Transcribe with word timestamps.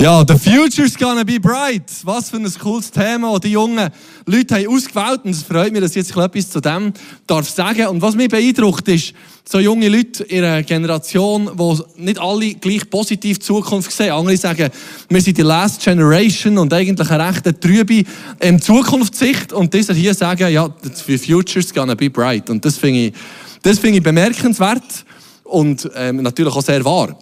Ja, 0.00 0.24
the 0.24 0.38
future's 0.38 0.96
gonna 0.96 1.24
be 1.24 1.40
bright. 1.40 1.82
Was 2.04 2.30
für 2.30 2.36
ein 2.36 2.48
cooles 2.60 2.88
Thema, 2.88 3.32
das 3.32 3.40
die 3.40 3.50
jungen 3.50 3.90
Leute 4.26 4.54
haben 4.54 4.68
ausgewählt. 4.68 5.24
Und 5.24 5.32
es 5.32 5.42
freut 5.42 5.72
mich, 5.72 5.80
dass 5.80 5.90
ich 5.90 5.96
jetzt 5.96 6.16
etwas 6.16 6.50
zu 6.50 6.60
dem 6.60 6.92
darf 7.26 7.50
sagen. 7.50 7.88
Und 7.88 8.00
was 8.00 8.14
mich 8.14 8.28
beeindruckt 8.28 8.86
ist, 8.86 9.12
so 9.44 9.58
junge 9.58 9.88
Leute 9.88 10.22
in 10.22 10.44
einer 10.44 10.62
Generation, 10.62 11.50
wo 11.52 11.76
nicht 11.96 12.20
alle 12.20 12.54
gleich 12.54 12.88
positiv 12.88 13.40
die 13.40 13.44
Zukunft 13.44 13.90
sehen. 13.90 14.12
Andere 14.12 14.36
sagen, 14.36 14.70
wir 15.08 15.20
sind 15.20 15.36
die 15.36 15.42
Last 15.42 15.82
Generation 15.82 16.58
und 16.58 16.72
eigentlich 16.72 17.10
eine 17.10 17.28
recht 17.28 17.60
trübe 17.60 18.04
ähm, 18.38 18.62
Zukunftssicht. 18.62 19.52
Und 19.52 19.74
diese 19.74 19.94
hier 19.94 20.14
sagen, 20.14 20.52
ja, 20.52 20.72
the 21.06 21.18
future's 21.18 21.74
gonna 21.74 21.96
be 21.96 22.08
bright. 22.08 22.48
Und 22.50 22.64
das 22.64 22.78
finde 22.78 23.06
ich, 23.06 23.14
das 23.62 23.80
finde 23.80 23.98
ich 23.98 24.04
bemerkenswert 24.04 25.04
und 25.42 25.90
ähm, 25.96 26.22
natürlich 26.22 26.54
auch 26.54 26.62
sehr 26.62 26.84
wahr. 26.84 27.18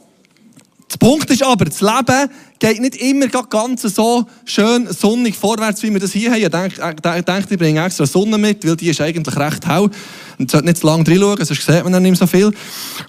Der 0.99 1.07
Punkt 1.07 1.31
ist 1.31 1.43
aber, 1.43 1.67
das 1.67 1.81
Leben 1.81 2.31
geht 2.59 2.81
nicht 2.81 2.97
immer 2.97 3.27
ganz 3.29 3.83
so 3.83 4.27
schön 4.47 4.89
sonnig 4.91 5.37
vorwärts, 5.37 5.83
wie 5.83 5.93
wir 5.93 6.01
das 6.01 6.13
hier 6.13 6.31
haben. 6.31 6.43
Ich 6.43 6.49
denke, 6.49 7.45
ich, 7.45 7.51
ich 7.51 7.59
bringe 7.59 7.85
extra 7.85 8.07
Sonne 8.07 8.39
mit, 8.39 8.67
weil 8.67 8.77
die 8.77 8.89
ist 8.89 9.01
eigentlich 9.01 9.37
recht 9.37 9.67
hell. 9.67 9.91
Man 10.39 10.49
sollte 10.49 10.67
nicht 10.67 10.79
zu 10.79 10.87
lange 10.87 11.07
reinschauen, 11.07 11.45
sonst 11.45 11.67
sieht 11.67 11.85
man 11.85 11.93
dann 11.93 12.03
nicht 12.03 12.17
so 12.17 12.27
viel. 12.27 12.51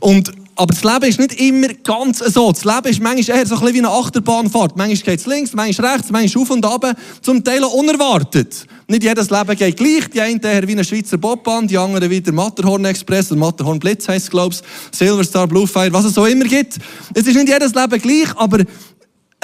Und 0.02 0.34
aber 0.58 0.74
das 0.74 0.84
Leben 0.84 1.06
ist 1.06 1.20
nicht 1.20 1.40
immer 1.40 1.68
ganz 1.84 2.20
so. 2.20 2.52
Das 2.52 2.66
Leben 2.66 2.88
ist 2.88 3.02
manchmal 3.02 3.38
eher 3.38 3.46
so 3.46 3.56
ein 3.56 3.62
bisschen 3.62 3.76
wie 3.76 3.80
eine 3.80 3.90
Achterbahnfahrt. 3.90 4.76
Manchmal 4.76 4.96
geht 4.96 5.20
es 5.20 5.26
links, 5.26 5.54
manchmal 5.54 5.92
rechts, 5.94 6.10
manchmal 6.10 6.42
auf 6.44 6.50
und 6.50 6.66
ab. 6.66 6.98
Zum 7.22 7.44
Teil 7.44 7.64
auch 7.64 7.74
unerwartet. 7.74 8.66
Nicht 8.88 9.04
jedes 9.04 9.30
Leben 9.30 9.56
geht 9.56 9.78
gleich. 9.78 10.10
Die 10.14 10.22
einen 10.22 10.40
eher 10.40 10.68
wie 10.68 10.72
eine 10.72 10.84
Schweizer 10.84 11.18
Bobbahn, 11.18 11.68
die 11.68 11.78
anderen 11.78 12.10
wie 12.10 12.22
der 12.22 12.34
Matterhorn 12.34 12.86
Express, 12.86 13.28
der 13.28 13.38
Matterhorn 13.38 13.80
Blitz 13.80 14.08
heisst, 14.08 14.32
glaube 14.32 14.56
ich, 14.56 14.98
Silverstar, 14.98 15.48
Bluefire, 15.48 15.92
was 15.92 16.06
es 16.06 16.14
so 16.14 16.26
immer 16.26 16.46
gibt. 16.46 16.78
Es 17.14 17.28
ist 17.28 17.36
nicht 17.36 17.50
jedes 17.50 17.76
Leben 17.76 18.02
gleich, 18.02 18.36
aber 18.36 18.64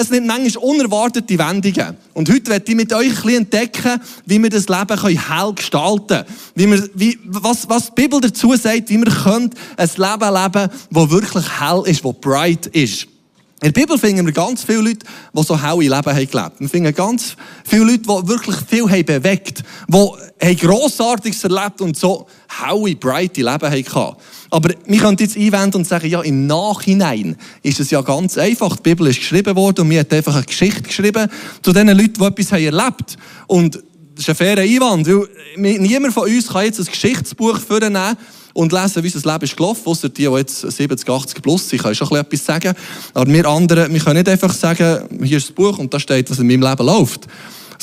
es 0.04 0.12
nimmt 0.12 0.28
manchmal 0.28 0.64
unerwartete 0.64 1.38
Wendungen. 1.38 1.98
Und 2.14 2.30
heute 2.30 2.52
werde 2.52 2.66
ich 2.70 2.76
mit 2.76 2.94
euch 2.94 3.10
ein 3.10 3.16
bisschen 3.16 3.38
entdecken, 3.38 4.02
wie 4.26 4.42
wir 4.42 4.50
das 4.50 4.68
Leben 4.68 5.00
hell 5.00 5.54
gestalten 5.54 6.08
können. 6.08 6.26
Wie 6.56 6.72
wir, 6.72 6.90
wie, 6.94 7.20
was, 7.26 7.68
was 7.70 7.88
die 7.88 8.02
Bibel 8.02 8.22
dazu 8.22 8.56
sagt, 8.56 8.90
wie 8.90 8.98
wir 8.98 9.12
können 9.12 9.50
ein 9.78 9.90
Leben 9.96 10.34
leben 10.34 10.70
das 10.92 11.10
wirklich 11.10 11.46
hell 11.60 11.84
ist, 11.86 12.06
das 12.06 12.14
bright 12.22 12.68
ist. 12.68 13.08
In 13.64 13.72
der 13.72 13.80
Bibel 13.80 13.98
finden 13.98 14.26
wir 14.26 14.34
ganz 14.34 14.64
viele 14.64 14.82
Leute, 14.82 15.06
die 15.34 15.44
so 15.44 15.62
helle 15.62 15.80
Leben 15.80 15.94
haben 15.94 16.30
gelebt. 16.30 16.60
Wir 16.60 16.68
finden 16.68 16.94
ganz 16.94 17.38
viele 17.64 17.86
Leute, 17.86 18.00
die 18.00 18.28
wirklich 18.28 18.58
viel 18.68 18.90
haben 18.90 19.06
bewegt, 19.06 19.64
die 19.88 20.56
Grossartiges 20.58 21.46
erlebt 21.46 21.80
und 21.80 21.96
so 21.96 22.28
helle, 22.62 22.96
bright 22.96 23.38
Leben 23.38 23.50
hatten. 23.50 24.18
Aber 24.50 24.70
wir 24.86 25.00
können 25.00 25.18
jetzt 25.20 25.36
einwenden 25.36 25.78
und 25.78 25.88
sagen, 25.88 26.08
ja, 26.08 26.22
im 26.22 26.46
Nachhinein 26.46 27.36
ist 27.64 27.80
es 27.80 27.90
ja 27.90 28.02
ganz 28.02 28.38
einfach. 28.38 28.76
Die 28.78 28.84
Bibel 28.84 29.08
ist 29.08 29.20
geschrieben 29.20 29.56
worden 29.56 29.82
und 29.82 29.88
mir 29.88 30.02
hat 30.02 30.14
einfach 30.14 30.36
eine 30.36 30.44
Geschichte 30.44 30.84
geschrieben 30.84 31.28
zu 31.62 31.74
den 31.74 31.88
Leuten, 31.88 32.14
die 32.14 32.24
etwas 32.24 32.52
haben 32.52 32.64
erlebt 32.64 33.18
Und 33.48 33.76
das 33.76 34.26
ist 34.26 34.30
ein 34.30 34.36
fairer 34.36 34.62
Einwand, 34.62 35.10
niemand 35.58 36.14
von 36.14 36.30
uns 36.30 36.48
kann 36.48 36.66
jetzt 36.66 36.80
ein 36.80 36.86
Geschichtsbuch 36.86 37.60
vornehmen 37.60 38.16
und 38.54 38.72
lesen, 38.72 39.04
wie 39.04 39.12
unser 39.12 39.34
Leben 39.34 39.44
ist 39.44 39.58
gelaufen, 39.58 39.82
ausser 39.86 40.10
die, 40.10 40.28
die 40.28 40.32
jetzt 40.32 40.62
70, 40.62 41.10
80 41.10 41.42
plus 41.42 41.70
sind, 41.70 41.82
können 41.82 41.96
schon 41.96 42.16
etwas 42.16 42.46
sagen. 42.46 42.74
Aber 43.14 43.32
wir 43.32 43.46
anderen, 43.48 43.92
wir 43.92 44.00
können 44.00 44.18
nicht 44.18 44.30
einfach 44.30 44.54
sagen, 44.54 45.08
hier 45.24 45.38
ist 45.38 45.50
das 45.50 45.56
Buch 45.56 45.80
und 45.80 45.92
da 45.92 46.00
steht, 46.00 46.30
was 46.30 46.38
in 46.38 46.48
meinem 46.48 46.62
Leben 46.62 46.86
läuft. 46.86 47.28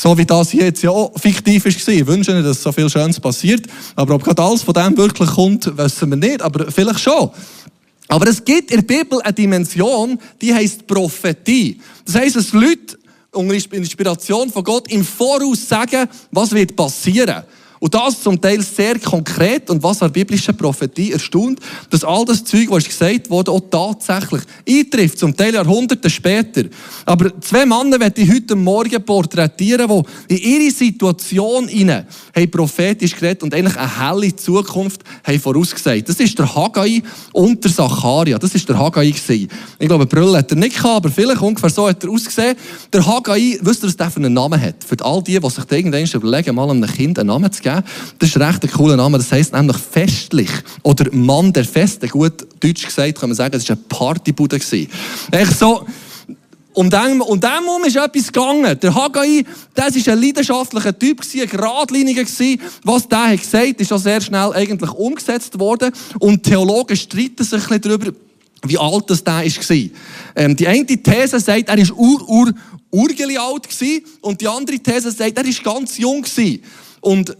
So 0.02 0.16
wie 0.16 0.24
das 0.24 0.50
hier 0.50 0.64
jetzt 0.64 0.82
ja 0.82 0.88
auch 0.88 1.12
fiktiv 1.20 1.62
war. 1.62 1.94
Ich 1.94 2.06
wünsche 2.06 2.32
nicht, 2.32 2.46
dass 2.46 2.62
so 2.62 2.72
viel 2.72 2.88
Schönes 2.88 3.20
passiert. 3.20 3.66
Aber 3.94 4.14
ob 4.14 4.24
gerade 4.24 4.42
alles 4.42 4.62
von 4.62 4.72
dem 4.72 4.96
wirklich 4.96 5.28
kommt, 5.28 5.76
wissen 5.76 6.08
wir 6.08 6.16
nicht. 6.16 6.40
Aber 6.40 6.72
vielleicht 6.72 7.00
schon. 7.00 7.28
Aber 8.08 8.26
es 8.26 8.42
gibt 8.42 8.70
in 8.70 8.80
der 8.80 8.96
Bibel 8.96 9.20
eine 9.20 9.34
Dimension, 9.34 10.18
die 10.40 10.54
heißt 10.54 10.86
Prophetie. 10.86 11.78
Das 12.06 12.14
heißt, 12.14 12.34
dass 12.34 12.54
Leute 12.54 12.98
unter 13.32 13.52
Inspiration 13.52 14.48
von 14.48 14.64
Gott 14.64 14.90
im 14.90 15.04
Voraus 15.04 15.68
sagen, 15.68 16.08
was 16.30 16.50
wird 16.52 16.74
passieren. 16.74 17.44
Und 17.80 17.94
das 17.94 18.22
zum 18.22 18.38
Teil 18.38 18.60
sehr 18.60 18.98
konkret 18.98 19.70
und 19.70 19.82
was 19.82 20.02
an 20.02 20.12
biblischer 20.12 20.52
Prophetie 20.52 21.12
erstaunt, 21.12 21.60
dass 21.88 22.04
all 22.04 22.26
das 22.26 22.44
Zeug, 22.44 22.66
was 22.68 22.84
gesagt 22.84 23.30
wurde, 23.30 23.50
auch 23.50 23.62
tatsächlich 23.70 24.42
eintrifft, 24.68 25.18
zum 25.18 25.34
Teil 25.34 25.54
Jahrhunderte 25.54 26.10
später. 26.10 26.64
Aber 27.06 27.32
zwei 27.40 27.64
Männer 27.64 27.98
werde 27.98 28.28
heute 28.28 28.54
Morgen 28.54 29.02
porträtieren, 29.02 30.04
die 30.28 30.36
in 30.36 30.62
ihre 30.62 30.70
Situation 30.70 31.68
hinein 31.68 32.06
prophetisch 32.50 33.16
geredet 33.16 33.42
und 33.44 33.54
eigentlich 33.54 33.76
eine 33.76 33.98
helle 33.98 34.36
Zukunft 34.36 35.00
haben 35.24 35.40
vorausgesagt. 35.40 36.06
Das 36.06 36.20
ist 36.20 36.38
der 36.38 36.54
Haggai 36.54 37.02
und 37.32 37.64
der 37.64 37.72
Zacharia. 37.72 38.38
Das 38.38 38.54
ist 38.54 38.68
der 38.68 38.78
Haggai 38.78 39.10
gewesen. 39.10 39.48
Ich 39.78 39.88
glaube, 39.88 40.04
Brille 40.04 40.36
hat 40.36 40.50
er 40.50 40.56
nicht 40.58 40.76
gehabt, 40.76 40.96
aber 40.96 41.10
vielleicht 41.10 41.40
ungefähr 41.40 41.70
so 41.70 41.88
hat 41.88 42.04
er 42.04 42.10
ausgesehen. 42.10 42.56
Der 42.92 43.06
Haggai, 43.06 43.58
wisst 43.62 43.82
ihr, 43.82 43.88
was 43.88 43.96
der 43.96 44.10
für 44.10 44.18
einen 44.18 44.34
Namen 44.34 44.60
hat? 44.60 44.84
Für 44.86 45.02
all 45.02 45.22
die, 45.22 45.38
die 45.40 45.48
sich 45.48 45.64
irgendwann 45.70 46.04
überlegen, 46.04 46.54
mal 46.54 46.68
einem 46.68 46.86
Kind 46.86 47.18
einen 47.18 47.28
Namen 47.28 47.50
zu 47.50 47.62
geben 47.62 47.69
geben. 47.74 47.86
Das 48.18 48.28
ist 48.28 48.36
recht 48.36 48.62
ein 48.62 48.70
cooler 48.70 48.96
Name. 48.96 49.18
Das 49.18 49.32
heisst 49.32 49.52
nämlich 49.52 49.76
festlich. 49.76 50.50
Oder 50.82 51.12
Mann 51.14 51.52
der 51.52 51.64
Feste. 51.64 52.08
Gut 52.08 52.46
Deutsch 52.60 52.84
gesagt 52.84 53.18
kann 53.18 53.30
man 53.30 53.36
sagen, 53.36 53.56
es 53.56 53.68
war 53.68 53.76
eine 53.76 53.84
Partybude. 53.88 54.56
Echt 54.56 55.58
so, 55.58 55.86
um 56.72 56.88
den, 56.88 57.20
um 57.20 57.40
den 57.40 57.50
herum 57.50 57.84
ist 57.84 57.96
etwas 57.96 58.32
gegangen. 58.32 58.78
Der 58.80 58.94
Haggai, 58.94 59.44
das 59.74 59.94
war 60.06 60.12
ein 60.12 60.22
leidenschaftlicher 60.22 60.98
Typ, 60.98 61.20
ein 61.20 61.48
geradliniger. 61.48 62.22
Was 62.84 63.08
der 63.08 63.30
hat 63.30 63.40
gesagt, 63.40 63.80
ist 63.80 63.92
auch 63.92 63.98
sehr 63.98 64.20
schnell 64.20 64.52
eigentlich 64.52 64.90
umgesetzt 64.92 65.58
worden. 65.58 65.92
Und 66.20 66.42
Theologen 66.42 66.96
streiten 66.96 67.44
sich 67.44 67.70
ein 67.70 67.80
darüber, 67.80 68.12
wie 68.66 68.78
alt 68.78 69.04
das 69.08 69.24
der 69.24 69.34
war. 69.34 69.90
Ähm, 70.36 70.56
die 70.56 70.68
eine 70.68 70.86
These 70.86 71.40
sagt, 71.40 71.68
er 71.68 71.78
war 71.78 71.98
ur, 71.98 72.28
ur, 72.28 72.52
urgeli 72.90 73.36
alt 73.36 73.68
und 74.20 74.40
die 74.40 74.48
andere 74.48 74.78
These 74.78 75.10
sagt, 75.10 75.38
er 75.38 75.44
war 75.44 75.74
ganz 75.74 75.98
jung. 75.98 76.24
Und 77.00 77.36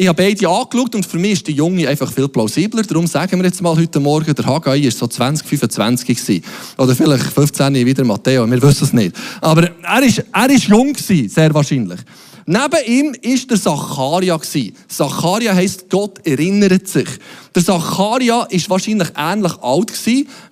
ich 0.00 0.06
habe 0.06 0.22
beide 0.22 0.48
angeschaut 0.48 0.94
und 0.94 1.04
für 1.04 1.18
mich 1.18 1.32
ist 1.32 1.46
der 1.48 1.54
Junge 1.54 1.88
einfach 1.88 2.12
viel 2.12 2.28
plausibler. 2.28 2.84
Darum 2.84 3.08
sagen 3.08 3.36
wir 3.40 3.46
jetzt 3.46 3.60
mal 3.60 3.76
heute 3.76 3.98
Morgen, 3.98 4.32
der 4.32 4.46
Haggai 4.46 4.84
war 4.84 4.90
so 4.92 5.08
20, 5.08 5.44
25 5.44 6.06
gewesen. 6.06 6.44
Oder 6.76 6.94
vielleicht 6.94 7.24
15 7.24 7.74
wieder 7.74 8.04
Matteo, 8.04 8.48
wir 8.48 8.62
wissen 8.62 8.84
es 8.84 8.92
nicht. 8.92 9.16
Aber 9.40 9.68
er 9.82 10.02
ist, 10.04 10.22
ist 10.50 10.68
jung 10.68 10.92
gewesen, 10.92 11.28
sehr 11.28 11.52
wahrscheinlich. 11.52 11.98
Neben 12.46 12.84
ihm 12.86 13.06
war 13.12 13.46
der 13.50 13.60
Zacharia. 13.60 14.40
Zacharia 14.86 15.54
heisst, 15.54 15.90
Gott 15.90 16.24
erinnert 16.24 16.86
sich. 16.86 17.08
Der 17.52 17.64
Zacharia 17.64 18.36
war 18.36 18.48
wahrscheinlich 18.68 19.08
ähnlich 19.16 19.52
alt 19.60 19.92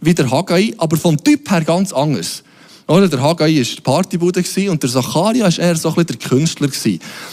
wie 0.00 0.14
der 0.14 0.28
Haggai, 0.28 0.74
aber 0.76 0.96
vom 0.96 1.22
Typ 1.22 1.48
her 1.48 1.62
ganz 1.62 1.92
anders. 1.92 2.42
Oder? 2.88 3.06
Der 3.06 3.22
Haggai 3.22 3.56
war 3.56 3.82
Partybude 3.84 4.42
und 4.68 4.82
der 4.82 4.90
Zacharia 4.90 5.44
war 5.44 5.58
eher 5.58 5.76
so 5.76 5.90
ein 5.90 5.94
bisschen 5.94 6.18
der 6.18 6.28
Künstler. 6.28 6.68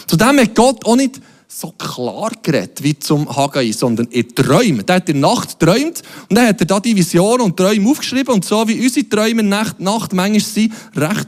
Zudem 0.05 0.39
hat 0.39 0.53
Gott 0.53 0.85
auch 0.85 0.95
nicht 0.95 1.19
so 1.55 1.71
klar 1.71 2.31
geredet 2.41 2.81
wie 2.83 2.97
zum 2.97 3.33
Haggai, 3.33 3.71
sondern 3.71 4.07
in 4.07 4.33
Träumen. 4.33 4.85
Der 4.85 4.95
hat 4.95 5.09
in 5.09 5.21
der 5.21 5.29
Nacht 5.29 5.59
geträumt 5.59 6.01
und 6.29 6.35
dann 6.35 6.47
hat 6.47 6.59
er 6.59 6.65
da 6.65 6.79
die 6.79 6.95
Vision 6.95 7.41
und 7.41 7.55
Träume 7.55 7.89
aufgeschrieben 7.89 8.33
und 8.33 8.45
so 8.45 8.67
wie 8.67 8.81
unsere 8.81 9.07
Träume 9.07 9.43
der 9.43 9.65
Nacht 9.77 10.13
manchmal 10.13 10.39
sind, 10.39 10.73
recht 10.95 11.27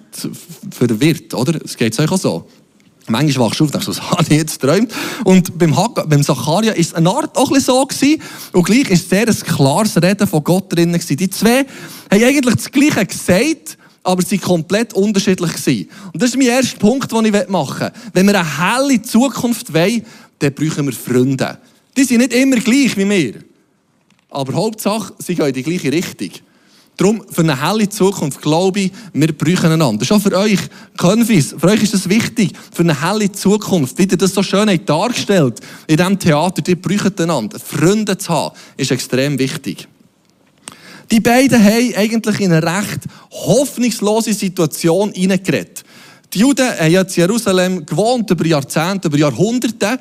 verwirrt, 0.71 1.33
oder? 1.33 1.59
Es 1.63 1.77
geht 1.77 1.99
euch 1.99 2.11
auch 2.11 2.17
so. 2.17 2.47
Manchmal 3.07 3.47
wachst 3.47 3.59
du 3.59 3.65
auf 3.65 3.67
und 3.67 3.73
denkst, 3.75 3.87
was 3.87 4.01
habe 4.01 4.23
ich 4.23 4.37
jetzt 4.37 4.59
geträumt? 4.59 4.91
Und 5.25 5.57
beim, 5.59 5.77
Haggai, 5.77 6.03
beim 6.07 6.23
Zacharia 6.23 6.71
war 6.71 6.79
es 6.79 6.93
eine 6.95 7.09
Art 7.09 7.37
auch 7.37 7.51
ein 7.51 7.61
so 7.61 7.85
gewesen. 7.85 8.19
Und 8.51 8.63
gleich 8.63 8.89
war 8.89 8.97
sehr 8.97 9.27
ein 9.27 9.55
klares 9.55 10.01
Reden 10.01 10.27
von 10.27 10.43
Gott 10.43 10.75
drin. 10.75 10.99
Die 11.07 11.29
zwei 11.29 11.65
haben 12.11 12.23
eigentlich 12.23 12.55
das 12.55 12.71
Gleiche 12.71 13.05
gesagt, 13.05 13.77
aber 14.05 14.21
sie 14.21 14.37
komplett 14.37 14.93
unterschiedlich. 14.93 15.87
Und 16.13 16.21
das 16.21 16.29
ist 16.29 16.37
mein 16.37 16.47
erster 16.47 16.77
Punkt, 16.77 17.11
den 17.11 17.25
ich 17.25 17.49
machen 17.49 17.79
will. 17.81 17.91
Wenn 18.13 18.27
wir 18.27 18.39
eine 18.39 18.77
helle 18.77 19.01
Zukunft 19.01 19.73
wollen, 19.73 20.05
dann 20.39 20.53
brauchen 20.53 20.85
wir 20.85 20.93
Freunde. 20.93 21.57
Die 21.97 22.03
sind 22.03 22.19
nicht 22.19 22.33
immer 22.33 22.57
gleich 22.57 22.95
wie 22.95 23.09
wir. 23.09 23.33
Aber 24.29 24.53
Hauptsache, 24.53 25.13
sie 25.17 25.33
gehen 25.33 25.47
in 25.47 25.53
die 25.53 25.63
gleiche 25.63 25.91
Richtung. 25.91 26.29
Darum, 26.97 27.25
für 27.29 27.41
eine 27.41 27.61
helle 27.61 27.89
Zukunft 27.89 28.41
glaube 28.41 28.81
ich, 28.81 28.91
wir 29.11 29.33
brauchen 29.33 29.71
einander. 29.71 30.05
Schon 30.05 30.21
für 30.21 30.37
euch, 30.37 30.59
Konfis, 30.95 31.55
für 31.57 31.67
euch 31.67 31.83
ist 31.83 31.93
das 31.93 32.07
wichtig. 32.07 32.53
Für 32.71 32.83
eine 32.83 33.01
helle 33.01 33.31
Zukunft, 33.31 33.97
wie 33.97 34.03
ihr 34.03 34.17
das 34.17 34.33
so 34.33 34.43
schön 34.43 34.79
dargestellt 34.85 35.59
in 35.87 35.97
diesem 35.97 36.19
Theater, 36.19 36.61
die 36.61 36.75
brauchen 36.75 37.13
einander. 37.19 37.59
Freunde 37.59 38.17
zu 38.17 38.29
haben, 38.29 38.55
ist 38.77 38.91
extrem 38.91 39.37
wichtig. 39.39 39.87
Die 41.11 41.19
beiden 41.19 41.63
haben 41.63 41.93
eigentlich 41.95 42.39
in 42.41 42.51
eine 42.51 42.65
recht 42.65 43.01
hoffnungslose 43.31 44.33
Situation 44.33 45.11
hineingeredet. 45.13 45.84
Die 46.33 46.39
Juden 46.39 46.67
haben 46.67 46.91
ja 46.91 47.01
in 47.01 47.07
Jerusalem 47.07 47.85
gewohnt, 47.85 48.29
über 48.29 48.45
Jahrzehnte, 48.45 49.07
über 49.07 49.17
Jahrhunderte, 49.17 49.99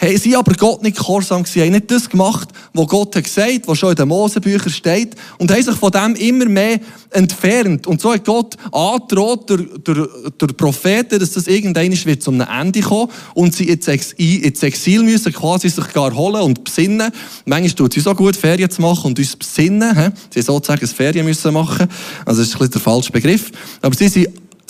haben 0.00 0.18
sie 0.18 0.34
aber 0.34 0.52
Gott 0.54 0.82
nicht 0.82 0.96
gehorsam 0.96 1.44
gewesen, 1.44 1.62
haben 1.62 1.72
nicht 1.72 1.90
das 1.90 2.08
gemacht, 2.08 2.48
was 2.72 2.86
Gott 2.88 3.14
hat 3.14 3.24
gesagt, 3.24 3.62
was 3.66 3.78
schon 3.78 3.90
in 3.90 3.96
den 3.96 4.08
Mosebüchern 4.08 4.72
steht, 4.72 5.14
und 5.38 5.50
haben 5.50 5.62
sich 5.62 5.76
von 5.76 5.92
dem 5.92 6.16
immer 6.16 6.46
mehr 6.46 6.80
entfernt. 7.10 7.86
Und 7.86 8.00
so 8.00 8.12
hat 8.12 8.24
Gott 8.24 8.56
angedroht 8.72 9.48
durch, 9.48 9.68
durch, 9.84 10.08
durch 10.36 10.56
Propheten, 10.56 11.18
dass 11.18 11.32
das 11.32 11.46
irgendwann 11.46 11.92
wird 12.04 12.22
zum 12.22 12.40
Ende 12.40 12.80
kommen 12.80 13.10
und 13.34 13.54
sie 13.54 13.68
ins 13.68 13.88
Exil, 13.88 14.44
ins 14.44 14.62
Exil 14.62 15.02
müssen, 15.02 15.32
quasi 15.32 15.68
sich 15.68 15.92
gar 15.92 16.14
holen 16.14 16.42
und 16.42 16.64
besinnen. 16.64 17.12
Manchmal 17.44 17.72
tut 17.72 17.96
es 17.96 18.04
so 18.04 18.14
gut, 18.14 18.36
Ferien 18.36 18.70
zu 18.70 18.82
machen 18.82 19.06
und 19.06 19.18
uns 19.18 19.36
besinnen. 19.36 19.96
He? 19.96 20.10
Sie 20.34 20.42
sozusagen 20.42 20.86
Ferien 20.86 21.24
müssen 21.24 21.52
machen. 21.54 21.88
Also 22.24 22.40
das 22.40 22.48
ist 22.48 22.54
ein 22.54 22.58
bisschen 22.58 22.72
der 22.72 22.80
falsche 22.80 23.12
Begriff. 23.12 23.50
Aber 23.82 23.94
sie 23.94 24.08
sind 24.08 24.25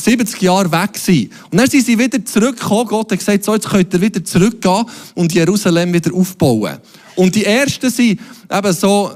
70 0.06 0.40
Jahre 0.40 0.70
weg 0.70 0.92
gewesen. 0.92 1.32
Und 1.50 1.58
dann 1.58 1.68
sind 1.68 1.84
sie 1.84 1.98
wieder 1.98 2.24
zurückgekommen. 2.24 2.86
Gott 2.86 3.10
hat 3.10 3.18
gesagt, 3.18 3.44
so, 3.44 3.54
jetzt 3.54 3.68
könnt 3.68 3.92
ihr 3.92 4.00
wieder 4.00 4.24
zurückgehen 4.24 4.84
und 5.16 5.34
Jerusalem 5.34 5.92
wieder 5.92 6.14
aufbauen. 6.14 6.78
Und 7.16 7.34
die 7.34 7.44
ersten 7.44 7.90
sind 7.90 8.20
eben 8.48 8.72
so 8.72 9.10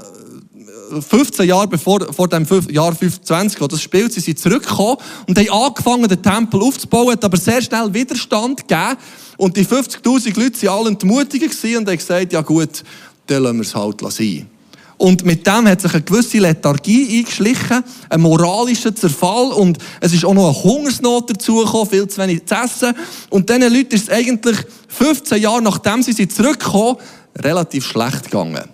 15 0.99 1.47
Jahre 1.47 1.69
bevor 1.69 2.11
vor 2.13 2.27
dem 2.27 2.45
Jahr 2.69 2.93
25, 2.93 3.61
wo 3.61 3.67
das 3.67 3.81
spielt, 3.81 4.11
sie 4.11 4.19
sind 4.19 4.37
zurückgekommen 4.37 4.97
und 5.27 5.37
haben 5.37 5.49
angefangen, 5.49 6.09
den 6.09 6.21
Tempel 6.21 6.61
aufzubauen, 6.61 7.13
hat 7.13 7.23
aber 7.23 7.37
sehr 7.37 7.61
schnell 7.61 7.93
Widerstand 7.93 8.67
gegeben. 8.67 8.97
Und 9.37 9.55
die 9.55 9.65
50.000 9.65 10.37
Leute 10.37 10.67
waren 10.67 10.77
alle 10.77 10.89
entmutigt 10.89 11.63
und 11.63 11.87
haben 11.87 11.97
gesagt, 11.97 12.33
ja 12.33 12.41
gut, 12.41 12.83
dann 13.27 13.43
lassen 13.43 13.57
wir 13.57 13.61
es 13.61 13.73
halt 13.73 14.01
sein. 14.11 14.47
Und 15.01 15.25
mit 15.25 15.47
dem 15.47 15.67
hat 15.67 15.81
sich 15.81 15.91
eine 15.95 16.03
gewisse 16.03 16.37
Lethargie 16.37 17.17
eingeschlichen, 17.17 17.83
ein 18.07 18.21
moralischer 18.21 18.95
Zerfall 18.95 19.51
und 19.51 19.79
es 19.99 20.13
ist 20.13 20.23
auch 20.23 20.35
noch 20.35 20.49
eine 20.49 20.63
Hungersnot 20.63 21.27
dazugekommen, 21.27 21.89
viel 21.89 22.07
zu 22.07 22.21
wenig 22.21 22.45
zu 22.45 22.53
essen. 22.53 22.93
Und 23.31 23.49
diesen 23.49 23.63
Leuten 23.73 23.95
ist 23.95 24.03
es 24.03 24.09
eigentlich 24.11 24.57
15 24.89 25.41
Jahre 25.41 25.63
nachdem 25.63 26.03
sie 26.03 26.27
zurückgekommen 26.27 26.97
relativ 27.35 27.87
schlecht 27.87 28.25
gegangen. 28.25 28.65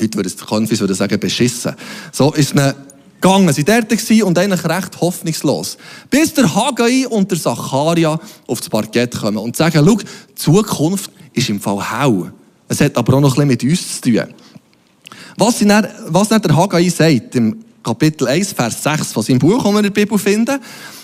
Heute 0.00 0.14
würde 0.14 0.28
es 0.28 0.36
Konfis 0.36 0.78
würde 0.78 0.94
sagen, 0.94 1.18
beschissen. 1.18 1.74
So 2.12 2.32
ist 2.34 2.54
es 2.54 2.74
gegangen. 3.20 3.52
Sie 3.52 3.66
waren 3.66 3.84
dort 3.88 4.22
und 4.22 4.38
eigentlich 4.38 4.64
recht 4.64 5.00
hoffnungslos. 5.00 5.76
Bis 6.08 6.34
der 6.34 6.54
Haggai 6.54 7.08
und 7.08 7.32
der 7.32 7.40
Zacharia 7.40 8.20
das 8.46 8.68
Parkett 8.68 9.18
kommen 9.18 9.38
und 9.38 9.56
sagen, 9.56 9.84
schau, 9.84 9.96
die 9.96 10.34
Zukunft 10.36 11.10
ist 11.32 11.48
im 11.48 11.60
Fall 11.60 11.82
hell. 11.82 12.32
Es 12.68 12.80
hat 12.80 12.96
aber 12.96 13.14
auch 13.14 13.20
noch 13.20 13.36
ein 13.36 13.48
bisschen 13.48 13.70
mit 13.70 13.80
uns 13.80 14.00
zu 14.00 14.12
tun. 14.12 14.34
Was, 15.38 15.60
dann, 15.60 15.86
was 16.08 16.28
dann 16.28 16.42
der 16.42 16.56
Haggai 16.56 16.88
sagt, 16.88 17.36
im 17.36 17.64
Kapitel 17.80 18.26
1, 18.26 18.52
Vers 18.52 18.82
6 18.82 19.12
von 19.12 19.22
seinem 19.22 19.38
Buch, 19.38 19.62
das 19.62 19.72
wir 19.72 19.78
in 19.78 19.82
der 19.84 19.90
Bibel 19.90 20.18
finden, 20.18 20.58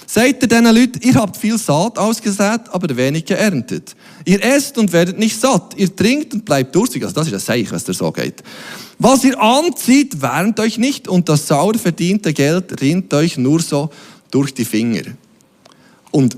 sagt 0.07 0.43
er 0.43 0.49
diesen 0.49 0.65
Leuten, 0.65 1.01
ihr 1.03 1.15
habt 1.15 1.37
viel 1.37 1.57
Saat 1.57 1.99
ausgesät, 1.99 2.63
aber 2.73 2.97
wenig 2.97 3.25
geerntet. 3.27 3.95
Ihr 4.25 4.43
esst 4.43 4.77
und 4.77 4.93
werdet 4.93 5.21
nicht 5.21 5.41
satt. 5.41 5.75
Ihr 5.77 5.95
trinkt 5.95 6.35
und 6.35 6.45
bleibt 6.45 6.75
durstig. 6.75 7.05
Also 7.05 7.15
das 7.15 7.29
ist 7.29 7.35
ein 7.35 7.39
Zeichen, 7.39 7.71
was 7.71 7.85
der 7.85 7.95
so 7.95 8.11
geht. 8.11 8.43
Was 8.99 9.23
ihr 9.23 9.41
anzieht, 9.41 10.21
wärmt 10.21 10.59
euch 10.59 10.79
nicht 10.79 11.07
und 11.07 11.29
das 11.29 11.47
sauer 11.47 11.75
verdiente 11.75 12.33
Geld 12.33 12.81
rinnt 12.81 13.15
euch 13.15 13.39
nur 13.39 13.63
so 13.63 13.91
durch 14.33 14.53
die 14.53 14.65
Finger. 14.65 15.03
Und 16.11 16.37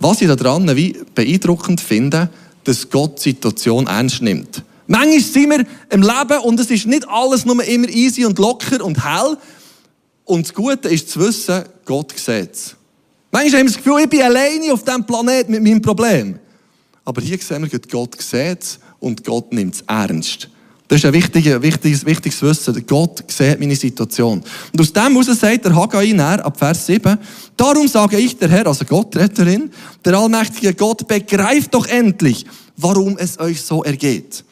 was 0.00 0.22
ich 0.22 0.28
daran 0.28 0.74
wie 0.74 0.96
beeindruckend 1.14 1.82
finde, 1.82 2.30
dass 2.64 2.88
Gott 2.88 3.18
die 3.18 3.30
Situation 3.30 3.86
ernst 3.86 4.22
nimmt. 4.22 4.62
Manchmal 4.86 5.20
sind 5.20 5.50
wir 5.50 5.66
im 5.90 6.02
Leben 6.02 6.38
und 6.42 6.60
es 6.60 6.70
ist 6.70 6.86
nicht 6.86 7.08
alles 7.08 7.44
nur 7.44 7.62
immer 7.64 7.88
easy 7.88 8.24
und 8.24 8.38
locker 8.38 8.84
und 8.84 9.02
hell. 9.04 9.36
Und 10.24 10.46
das 10.46 10.54
Gute 10.54 10.88
ist 10.88 11.10
zu 11.10 11.20
wissen, 11.20 11.64
Gott 11.84 12.12
sieht 12.16 12.52
es. 12.52 12.76
Manchmal 13.30 13.60
haben 13.60 13.68
wir 13.68 13.72
das 13.72 13.76
Gefühl, 13.76 14.00
ich 14.02 14.08
bin 14.08 14.22
alleine 14.22 14.72
auf 14.72 14.84
diesem 14.84 15.04
Planeten 15.04 15.52
mit 15.52 15.62
meinem 15.62 15.82
Problem. 15.82 16.38
Aber 17.04 17.20
hier 17.20 17.38
sehen 17.38 17.70
wir, 17.70 17.78
Gott 17.90 18.20
sieht 18.20 18.62
es 18.62 18.78
und 19.00 19.24
Gott 19.24 19.52
nimmt 19.52 19.74
es 19.74 19.80
ernst. 19.82 20.48
Das 20.86 20.98
ist 20.98 21.06
ein 21.06 21.14
wichtiges, 21.14 21.62
wichtiges, 21.62 22.04
wichtiges 22.04 22.42
Wissen. 22.42 22.86
Gott 22.86 23.24
sieht 23.28 23.58
meine 23.58 23.74
Situation. 23.74 24.42
Und 24.72 24.80
aus 24.80 24.92
dem 24.92 25.12
heraus 25.12 25.40
sagt 25.40 25.64
der 25.64 25.74
Haggai 25.74 26.12
näher, 26.12 26.44
ab 26.44 26.58
Vers 26.58 26.86
7, 26.86 27.18
Darum 27.56 27.88
sage 27.88 28.18
ich, 28.18 28.36
der 28.36 28.48
Herr, 28.48 28.66
also 28.66 28.84
Gott, 28.84 29.16
Retterin, 29.16 29.70
der 30.04 30.14
allmächtige 30.14 30.74
Gott, 30.74 31.06
begreift 31.08 31.72
doch 31.72 31.86
endlich, 31.86 32.44
warum 32.76 33.16
es 33.16 33.38
euch 33.38 33.62
so 33.62 33.82
ergeht. 33.82 34.44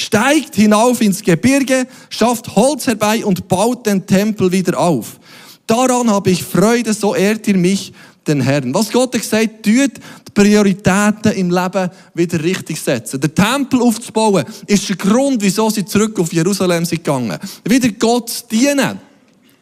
Steigt 0.00 0.54
hinauf 0.54 1.02
ins 1.02 1.20
Gebirge, 1.22 1.86
schafft 2.08 2.56
Holz 2.56 2.86
herbei 2.86 3.22
und 3.22 3.48
baut 3.48 3.84
den 3.84 4.06
Tempel 4.06 4.50
wieder 4.50 4.78
auf. 4.78 5.20
Daran 5.66 6.10
habe 6.10 6.30
ich 6.30 6.42
Freude, 6.42 6.94
so 6.94 7.14
ehrt 7.14 7.46
ihr 7.48 7.56
mich, 7.58 7.92
den 8.26 8.40
Herrn. 8.40 8.72
Was 8.72 8.90
Gott 8.90 9.12
hat 9.12 9.20
gesagt, 9.20 9.62
tut 9.62 9.66
die 9.66 10.32
Prioritäten 10.32 11.32
im 11.32 11.50
Leben 11.50 11.90
wieder 12.14 12.42
richtig 12.42 12.80
setzen. 12.80 13.20
Der 13.20 13.34
Tempel 13.34 13.82
aufzubauen, 13.82 14.46
ist 14.66 14.88
der 14.88 14.96
Grund, 14.96 15.42
wieso 15.42 15.68
sie 15.68 15.84
zurück 15.84 16.18
auf 16.18 16.32
Jerusalem 16.32 16.86
sind 16.86 17.04
gegangen. 17.04 17.38
Wieder 17.66 17.90
Gott 17.90 18.46
dienen. 18.50 18.98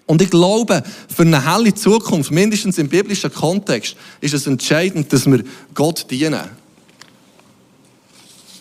Und 0.07 0.23
ich 0.23 0.31
glaube, 0.31 0.85
für 1.13 1.23
eine 1.23 1.53
helle 1.53 1.75
Zukunft, 1.75 2.31
mindestens 2.31 2.79
im 2.79 2.89
biblischen 2.89 3.33
Kontext, 3.33 3.97
ist 4.21 4.35
es 4.35 4.47
entscheidend, 4.47 5.13
dass 5.13 5.27
wir 5.27 5.43
Gott 5.75 6.09
dienen. 6.09 6.58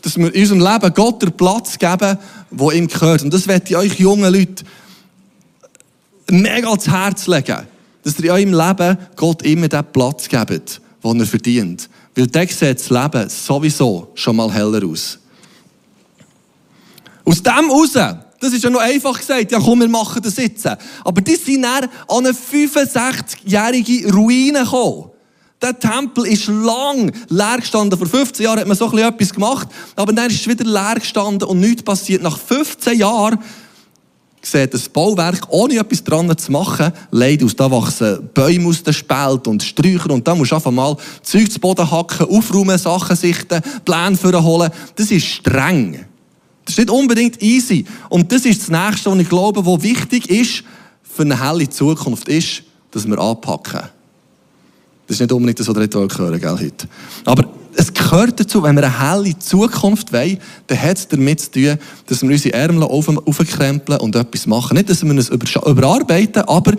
Dass 0.07 0.17
wir 0.17 0.33
in 0.33 0.41
unserem 0.41 0.61
Leben 0.61 0.93
Gott 0.93 1.21
den 1.21 1.33
Platz 1.33 1.77
geben, 1.77 2.17
wo 2.49 2.71
ihm 2.71 2.87
gehört. 2.87 3.23
Und 3.23 3.33
das 3.33 3.45
werde 3.45 3.65
ich 3.67 3.75
euch 3.75 3.99
jungen 3.99 4.33
Leute 4.33 4.63
mega 6.29 6.69
ans 6.69 6.87
Herz 6.87 7.27
legen 7.27 7.67
dass 8.07 8.17
ihr 8.19 8.35
in 8.35 8.53
eurem 8.53 8.53
Leben 8.53 8.97
Gott 9.17 9.41
immer 9.41 9.67
den 9.67 9.83
Platz 9.91 10.29
gebt, 10.29 10.79
den 11.03 11.19
er 11.19 11.25
verdient. 11.25 11.89
Weil 12.15 12.27
der 12.27 12.47
sieht 12.47 12.79
das 12.79 12.89
Leben 12.89 13.27
sowieso 13.27 14.11
schon 14.15 14.37
mal 14.37 14.49
heller 14.49 14.85
aus. 14.87 15.19
Aus 17.25 17.43
dem 17.43 17.69
raus, 17.69 17.91
das 17.91 18.53
ist 18.53 18.63
ja 18.63 18.69
noch 18.69 18.79
einfach 18.79 19.19
gesagt, 19.19 19.51
ja 19.51 19.59
komm, 19.59 19.81
wir 19.81 19.89
machen 19.89 20.21
das 20.23 20.37
jetzt. 20.37 20.65
Aber 21.03 21.19
die 21.19 21.35
sind 21.35 21.63
dann 21.63 21.89
an 22.07 22.25
eine 22.25 22.31
65-jährige 22.31 24.13
Ruine 24.13 24.63
gekommen. 24.63 25.09
Der 25.61 25.77
Tempel 25.77 26.27
ist 26.27 26.47
lang 26.47 27.11
leer 27.29 27.57
gestanden. 27.59 27.97
Vor 27.97 28.07
15 28.07 28.43
Jahren 28.43 28.59
hat 28.59 28.67
man 28.67 28.77
so 28.77 28.95
etwas 28.95 29.33
gemacht, 29.33 29.67
aber 29.95 30.13
dann 30.13 30.29
ist 30.29 30.41
es 30.41 30.47
wieder 30.47 30.65
leer 30.65 30.95
gestanden 30.99 31.47
und 31.47 31.59
nichts 31.59 31.81
passiert. 31.81 32.21
Nach 32.21 32.37
15 32.37 32.99
Jahren 32.99 33.39
sieht 34.41 34.73
das 34.73 34.87
Bauwerk, 34.87 35.47
ohne 35.49 35.77
etwas 35.77 36.03
dran 36.03 36.37
zu 36.37 36.51
machen, 36.51 36.93
leid 37.09 37.43
aus. 37.43 37.55
Da 37.55 37.69
wachsen 37.71 38.29
Bäume 38.35 38.69
aus 38.69 38.83
dem 38.83 38.93
Spalt 38.93 39.47
und 39.47 39.63
Sträucher 39.63 40.11
und 40.11 40.27
da 40.27 40.35
musst 40.35 40.51
du 40.51 40.55
einfach 40.55 40.71
mal 40.71 40.95
Zeug 41.23 41.51
zu 41.51 41.59
Boden 41.59 41.89
hacken, 41.89 42.27
aufräumen, 42.27 42.77
Sachen 42.77 43.15
sichten, 43.15 43.61
Pläne 43.83 44.43
holen. 44.43 44.69
Das 44.95 45.09
ist 45.09 45.25
streng. 45.25 46.05
Das 46.65 46.73
ist 46.73 46.79
nicht 46.79 46.91
unbedingt 46.91 47.41
easy. 47.41 47.85
Und 48.09 48.31
das 48.31 48.45
ist 48.45 48.61
das 48.61 48.69
Nächste, 48.69 49.09
was 49.09 49.19
ich 49.19 49.29
glaube, 49.29 49.65
was 49.65 49.83
wichtig 49.83 50.29
ist 50.29 50.63
für 51.01 51.23
eine 51.23 51.41
helle 51.41 51.67
Zukunft, 51.69 52.27
ist, 52.27 52.63
dass 52.91 53.07
wir 53.07 53.17
anpacken. 53.17 53.96
Das 55.07 55.15
ist 55.15 55.21
nicht 55.21 55.31
unbedingt 55.31 55.59
das, 55.59 55.67
was 55.67 55.75
ihr 55.75 55.81
heute 55.81 56.17
hören 56.17 56.39
gell, 56.39 56.59
heute. 56.59 56.87
Aber 57.25 57.45
es 57.79 57.93
gehört 57.93 58.39
dazu, 58.39 58.63
wenn 58.63 58.75
wir 58.75 58.83
eine 58.83 58.99
helle 58.99 59.37
Zukunft 59.39 60.11
wollen, 60.11 60.39
dann 60.65 60.81
hat 60.81 60.97
es 60.97 61.07
damit 61.07 61.39
zu 61.39 61.51
tun, 61.51 61.77
dass 62.07 62.21
wir 62.21 62.29
unsere 62.29 62.53
Ärmel 62.53 62.83
aufkrempeln 62.83 63.99
und 63.99 64.15
etwas 64.15 64.47
machen. 64.47 64.75
Nicht, 64.75 64.89
dass 64.89 65.03
wir 65.03 65.17
es 65.17 65.29
überarbeiten, 65.29 66.41
aber 66.43 66.73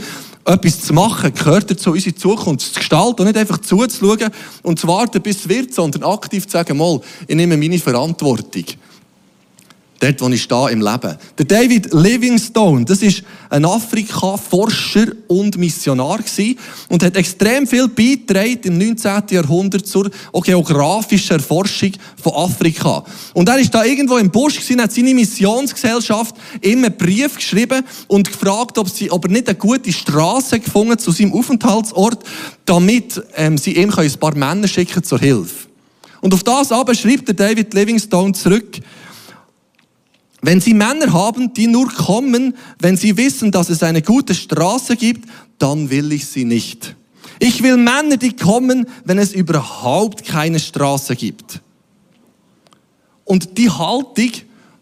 etwas 0.44 0.80
zu 0.80 0.92
machen 0.92 1.32
gehört 1.32 1.70
dazu, 1.70 1.92
unsere 1.92 2.14
Zukunft 2.14 2.74
zu 2.74 2.80
gestalten 2.80 3.20
und 3.20 3.28
nicht 3.28 3.36
einfach 3.36 3.58
zuzuschauen 3.58 4.30
und 4.62 4.78
zu 4.78 4.88
warten, 4.88 5.22
bis 5.22 5.40
es 5.40 5.48
wird, 5.48 5.72
sondern 5.72 6.02
aktiv 6.02 6.46
zu 6.46 6.52
sagen, 6.52 6.76
mal, 6.76 7.00
ich 7.26 7.36
nehme 7.36 7.56
meine 7.56 7.78
Verantwortung. 7.78 8.64
Dort, 10.00 10.20
wo 10.20 10.28
ich 10.28 10.44
stehe 10.44 10.70
im 10.70 10.80
Leben. 10.80 11.16
Der 11.38 11.44
David 11.44 11.92
Livingstone, 11.92 12.84
das 12.84 13.02
ist 13.02 13.24
ein 13.50 13.64
Afrika-Forscher 13.64 15.06
und 15.26 15.58
Missionar 15.58 16.18
gewesen 16.18 16.56
und 16.88 17.02
hat 17.02 17.16
extrem 17.16 17.66
viel 17.66 17.88
beigetragen 17.88 18.60
im 18.62 18.78
19. 18.78 19.22
Jahrhundert 19.30 19.88
zur 19.88 20.08
geografischen 20.44 21.38
Erforschung 21.38 21.92
von 22.22 22.32
Afrika. 22.34 23.04
Und 23.34 23.48
er 23.48 23.58
ist 23.58 23.74
da 23.74 23.84
irgendwo 23.84 24.18
im 24.18 24.30
Busch 24.30 24.60
gewesen, 24.60 24.80
hat 24.80 24.92
seine 24.92 25.14
Missionsgesellschaft 25.14 26.36
ihm 26.62 26.84
einen 26.84 26.96
Brief 26.96 27.34
geschrieben 27.34 27.82
und 28.06 28.30
gefragt, 28.30 28.78
ob, 28.78 28.88
sie, 28.88 29.10
ob 29.10 29.24
er 29.24 29.32
nicht 29.32 29.48
eine 29.48 29.58
gute 29.58 29.92
Straße 29.92 30.60
gefunden 30.60 30.98
zu 30.98 31.10
seinem 31.10 31.32
Aufenthaltsort, 31.32 32.22
damit 32.64 33.20
ähm, 33.34 33.58
sie 33.58 33.76
ihm 33.76 33.92
ein 33.92 34.12
paar 34.12 34.36
Männer 34.36 34.68
schicken 34.68 35.02
zur 35.02 35.18
Hilfe. 35.18 35.66
Und 36.20 36.34
auf 36.34 36.44
das 36.44 36.72
aber 36.72 36.94
schreibt 36.94 37.28
der 37.28 37.34
David 37.34 37.74
Livingstone 37.74 38.32
zurück, 38.32 38.80
wenn 40.40 40.60
Sie 40.60 40.74
Männer 40.74 41.12
haben, 41.12 41.52
die 41.52 41.66
nur 41.66 41.88
kommen, 41.88 42.56
wenn 42.78 42.96
sie 42.96 43.16
wissen, 43.16 43.50
dass 43.50 43.70
es 43.70 43.82
eine 43.82 44.02
gute 44.02 44.34
Straße 44.34 44.96
gibt, 44.96 45.28
dann 45.58 45.90
will 45.90 46.12
ich 46.12 46.26
sie 46.26 46.44
nicht. 46.44 46.94
Ich 47.40 47.62
will 47.62 47.76
Männer, 47.76 48.16
die 48.16 48.34
kommen, 48.34 48.86
wenn 49.04 49.18
es 49.18 49.32
überhaupt 49.32 50.24
keine 50.24 50.60
Straße 50.60 51.16
gibt. 51.16 51.60
Und 53.24 53.58
die 53.58 53.68
Haltung, 53.68 54.30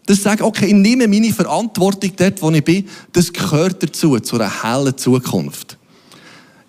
das 0.05 0.23
sagt, 0.23 0.41
okay, 0.41 0.67
ich 0.67 0.73
nehme 0.73 1.07
meine 1.07 1.33
Verantwortung 1.33 2.11
dort, 2.15 2.41
wo 2.41 2.49
ich 2.51 2.63
bin, 2.63 2.87
das 3.11 3.33
gehört 3.33 3.83
dazu, 3.83 4.19
zu 4.19 4.35
einer 4.35 4.63
hellen 4.63 4.97
Zukunft. 4.97 5.77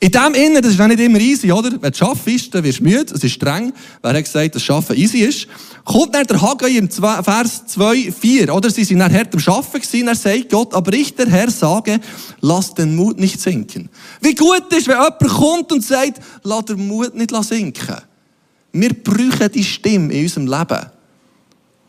In 0.00 0.10
dem 0.10 0.34
Innen, 0.34 0.62
das 0.62 0.72
ist 0.72 0.80
auch 0.80 0.86
nicht 0.86 1.00
immer 1.00 1.18
easy, 1.18 1.50
oder? 1.50 1.70
Wenn 1.80 1.92
du 1.92 2.04
arbeitest, 2.04 2.54
dann 2.54 2.64
wirst 2.64 2.80
du 2.80 2.84
müde, 2.84 3.14
es 3.14 3.24
ist 3.24 3.32
streng. 3.32 3.72
Wer 4.00 4.12
hat 4.12 4.24
gesagt, 4.24 4.54
dass 4.54 4.70
Arbeiten 4.70 5.00
easy 5.00 5.18
ist? 5.18 5.48
Kommt 5.88 6.14
dann 6.14 6.26
der 6.26 6.42
Haggai 6.42 6.68
im 6.76 6.90
Vers 6.90 7.66
2, 7.66 8.12
4, 8.12 8.54
oder? 8.54 8.68
Sie 8.68 8.84
sind 8.84 9.02
hart 9.02 9.34
am 9.34 9.54
Arbeiten 9.54 9.80
gewesen, 9.80 10.06
er 10.06 10.14
sagt 10.14 10.50
Gott, 10.50 10.74
aber 10.74 10.92
ich, 10.92 11.14
der 11.14 11.30
Herr, 11.30 11.50
sage, 11.50 11.98
lass 12.42 12.74
den 12.74 12.94
Mut 12.94 13.18
nicht 13.18 13.40
sinken. 13.40 13.88
Wie 14.20 14.34
gut 14.34 14.70
ist, 14.70 14.86
wenn 14.86 14.98
jemand 14.98 15.28
kommt 15.28 15.72
und 15.72 15.82
sagt, 15.82 16.20
lass 16.42 16.66
den 16.66 16.86
Mut 16.86 17.14
nicht 17.14 17.32
sinken. 17.42 17.96
Wir 18.70 18.92
brauchen 19.02 19.50
die 19.50 19.64
Stimme 19.64 20.12
in 20.12 20.24
unserem 20.24 20.46
Leben. 20.46 20.86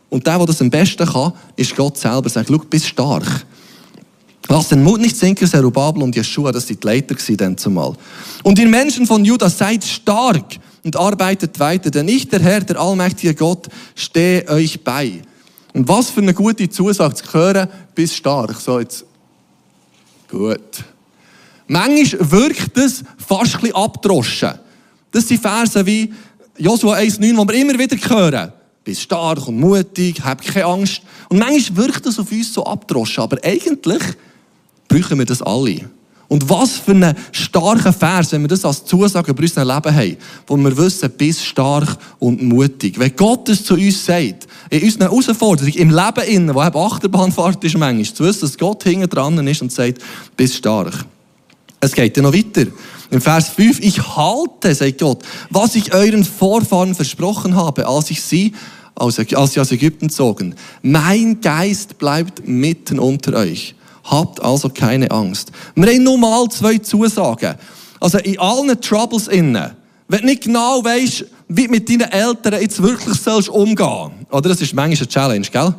Und 0.10 0.26
der, 0.26 0.38
der 0.38 0.46
das 0.46 0.62
am 0.62 0.70
besten 0.70 1.06
kann, 1.06 1.34
ist 1.58 1.76
Gott 1.76 1.98
selber. 1.98 2.30
Sagt, 2.30 2.48
schau, 2.48 2.58
bist 2.58 2.88
stark. 2.88 3.46
Lass 4.48 4.70
den 4.70 4.82
Mut 4.82 5.02
nicht 5.02 5.18
sinken, 5.18 5.46
Zerubabel 5.46 6.04
und 6.04 6.16
Jeschua, 6.16 6.54
das 6.54 6.66
sind 6.66 6.82
die 6.82 6.88
Leiter 6.88 7.16
dann 7.36 7.58
zumal. 7.58 7.98
Und 8.44 8.58
ihr 8.60 8.70
Menschen 8.70 9.06
von 9.06 9.26
Juda, 9.26 9.50
seid 9.50 9.84
stark 9.84 10.58
und 10.84 10.96
arbeitet 10.96 11.60
weiter, 11.60 11.92
denn 11.92 12.08
ich, 12.08 12.28
der 12.30 12.40
Herr, 12.40 12.62
der 12.62 12.80
allmächtige 12.80 13.36
Gott, 13.36 13.68
stehe 13.96 14.48
euch 14.48 14.84
bei. 14.84 15.22
Und 15.74 15.88
was 15.88 16.10
für 16.10 16.22
eine 16.22 16.34
gute 16.34 16.70
Zusage 16.70 17.16
zu 17.16 17.34
hören, 17.34 17.70
bist 17.94 18.16
stark. 18.16 18.56
So, 18.60 18.80
jetzt. 18.80 19.06
Gut. 20.30 20.84
Manchmal 21.68 22.32
wirkt 22.32 22.78
es 22.78 23.04
fast 23.18 23.56
ein 23.56 23.62
bisschen 23.62 23.76
abdroschen. 23.76 24.54
Das 25.12 25.28
sind 25.28 25.42
Verse 25.42 25.86
wie 25.86 26.12
Josua 26.58 26.98
1,9, 26.98 27.38
wo 27.38 27.48
wir 27.48 27.56
immer 27.56 27.78
wieder 27.78 27.98
hören. 28.10 28.52
Bist 28.84 29.02
stark 29.02 29.48
und 29.48 29.60
mutig, 29.60 30.24
hab 30.24 30.44
keine 30.44 30.66
Angst. 30.66 31.02
Und 31.30 31.40
manchmal 31.40 31.86
wirkt 31.86 32.06
das 32.06 32.18
auf 32.18 32.32
uns 32.32 32.54
so 32.54 32.66
abdroschen, 32.66 33.24
aber 33.24 33.38
eigentlich 33.44 34.04
brauchen 34.88 35.20
wir 35.20 35.26
das 35.26 35.42
alle. 35.42 35.90
Und 36.30 36.48
was 36.48 36.78
für 36.78 36.92
einen 36.92 37.16
starken 37.32 37.92
Vers, 37.92 38.32
wenn 38.32 38.42
wir 38.42 38.48
das 38.48 38.64
als 38.64 38.86
Zusage 38.86 39.32
über 39.32 39.42
unser 39.42 39.66
Leben 39.66 39.96
haben, 39.96 40.18
wo 40.46 40.56
wir 40.58 40.78
wissen, 40.78 41.10
bist 41.18 41.44
stark 41.44 41.98
und 42.20 42.44
mutig. 42.44 43.00
Wenn 43.00 43.16
Gott 43.16 43.50
es 43.50 43.66
zu 43.66 43.74
uns 43.74 44.06
sagt, 44.06 44.48
in 44.70 44.84
unseren 44.84 45.10
Herausforderungen, 45.10 45.74
im 45.74 45.90
Leben 45.90 46.28
innen, 46.28 46.56
wo 46.56 46.64
eben 46.64 46.78
Achterbahnfahrt 46.78 47.64
ist 47.64 47.78
manchmal, 47.78 48.14
zu 48.14 48.24
wissen, 48.24 48.42
dass 48.42 48.58
Gott 48.60 48.84
hinten 48.84 49.10
dran 49.10 49.48
ist 49.48 49.62
und 49.64 49.72
sagt, 49.72 50.04
bist 50.38 50.56
stark. 50.56 50.94
Es 51.80 51.94
geht 51.94 52.16
ja 52.16 52.22
noch 52.22 52.34
weiter. 52.34 52.70
Im 53.10 53.22
Vers 53.22 53.50
5, 53.50 53.80
ich 53.80 54.00
halte, 54.16 54.76
sagt 54.76 55.00
Gott, 55.00 55.24
was 55.50 55.74
ich 55.74 55.94
euren 55.96 56.24
Vorfahren 56.24 56.94
versprochen 56.94 57.56
habe, 57.56 57.88
als 57.88 58.12
ich 58.12 58.22
sie 58.22 58.54
als 58.96 59.16
sie 59.16 59.36
aus 59.36 59.72
Ägypten 59.72 60.10
zogen. 60.10 60.56
Mein 60.82 61.40
Geist 61.40 61.98
bleibt 61.98 62.46
mitten 62.46 63.00
unter 63.00 63.34
euch. 63.38 63.74
Habt 64.10 64.42
also 64.42 64.70
keine 64.70 65.10
Angst. 65.12 65.52
Wir 65.76 65.88
haben 65.88 66.04
nur 66.04 66.18
mal 66.18 66.48
zwei 66.50 66.80
Zusagen. 66.80 67.56
Also 68.00 68.18
in 68.18 68.40
allen 68.40 68.80
Troubles 68.82 69.28
innen, 69.28 69.72
wenn 70.08 70.22
du 70.22 70.26
nicht 70.26 70.44
genau 70.44 70.84
weißt, 70.84 71.26
wie 71.50 71.66
du 71.66 71.72
mit 71.72 71.90
deinen 71.90 72.12
Eltern 72.12 72.62
jetzt 72.62 72.82
wirklich 72.82 73.20
sollst 73.20 73.50
umgehen 73.50 74.12
oder 74.32 74.50
das 74.50 74.62
ist 74.62 74.74
manchmal 74.74 74.98
eine 74.98 75.08
Challenge, 75.08 75.48
gell? 75.52 75.74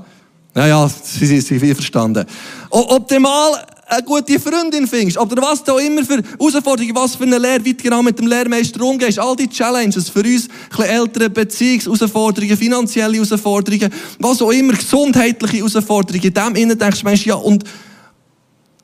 Ja, 0.54 0.66
ja, 0.66 0.88
sie 0.88 1.26
sind 1.26 1.42
sie, 1.42 1.74
verstanden. 1.74 2.26
Ob 2.70 3.06
du 3.06 3.20
mal 3.20 3.64
eine 3.86 4.02
gute 4.02 4.38
Freundin 4.38 4.86
findest, 4.86 5.18
oder 5.18 5.40
was 5.42 5.62
da 5.62 5.78
immer 5.78 6.04
für 6.04 6.22
Herausforderungen, 6.38 6.94
was 6.94 7.16
für 7.16 7.24
eine 7.24 7.38
Lehre, 7.38 7.64
wie 7.64 7.74
du 7.74 7.82
genau 7.82 8.02
mit 8.02 8.18
dem 8.18 8.26
Lehrmeister 8.26 8.80
umgehst, 8.82 9.18
all 9.18 9.36
die 9.36 9.48
Challenges 9.48 10.08
für 10.08 10.20
uns, 10.20 10.48
ältere 10.78 11.30
Beziehungsherausforderungen, 11.30 12.56
finanzielle 12.56 13.14
Herausforderungen, 13.14 13.92
was 14.18 14.42
auch 14.42 14.50
immer, 14.50 14.72
gesundheitliche 14.72 15.58
Herausforderungen, 15.58 16.24
in 16.24 16.34
dem 16.34 16.54
innen 16.56 16.78
denkst 16.78 17.02
du, 17.02 17.28
ja, 17.28 17.34
und 17.34 17.64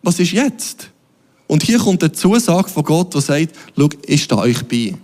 was 0.07 0.21
ist 0.21 0.31
jetzt? 0.31 0.89
Und 1.49 1.65
hier 1.65 1.81
kommt 1.81 2.01
eine 2.03 2.13
Zusage 2.13 2.69
von 2.69 2.85
Gott, 2.85 3.13
der 3.13 3.21
sagt, 3.21 3.57
schau, 3.77 3.89
ich 4.07 4.23
stehe 4.23 4.41
euch 4.41 4.65
bei. 4.67 4.95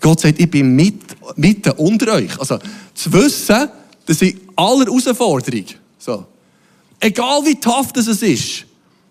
Gott 0.00 0.20
sagt, 0.20 0.38
ich 0.38 0.48
bin 0.48 0.76
mit, 0.76 0.94
mitten 1.36 1.72
unter 1.72 2.14
euch. 2.14 2.38
Also, 2.38 2.60
zu 2.94 3.12
wissen, 3.12 3.68
dass 4.06 4.22
ich 4.22 4.36
aller 4.54 4.84
Herausforderung, 4.84 5.64
so, 5.98 6.24
egal 7.00 7.44
wie 7.44 7.56
tough 7.56 7.92
das 7.92 8.06
ist, 8.06 8.64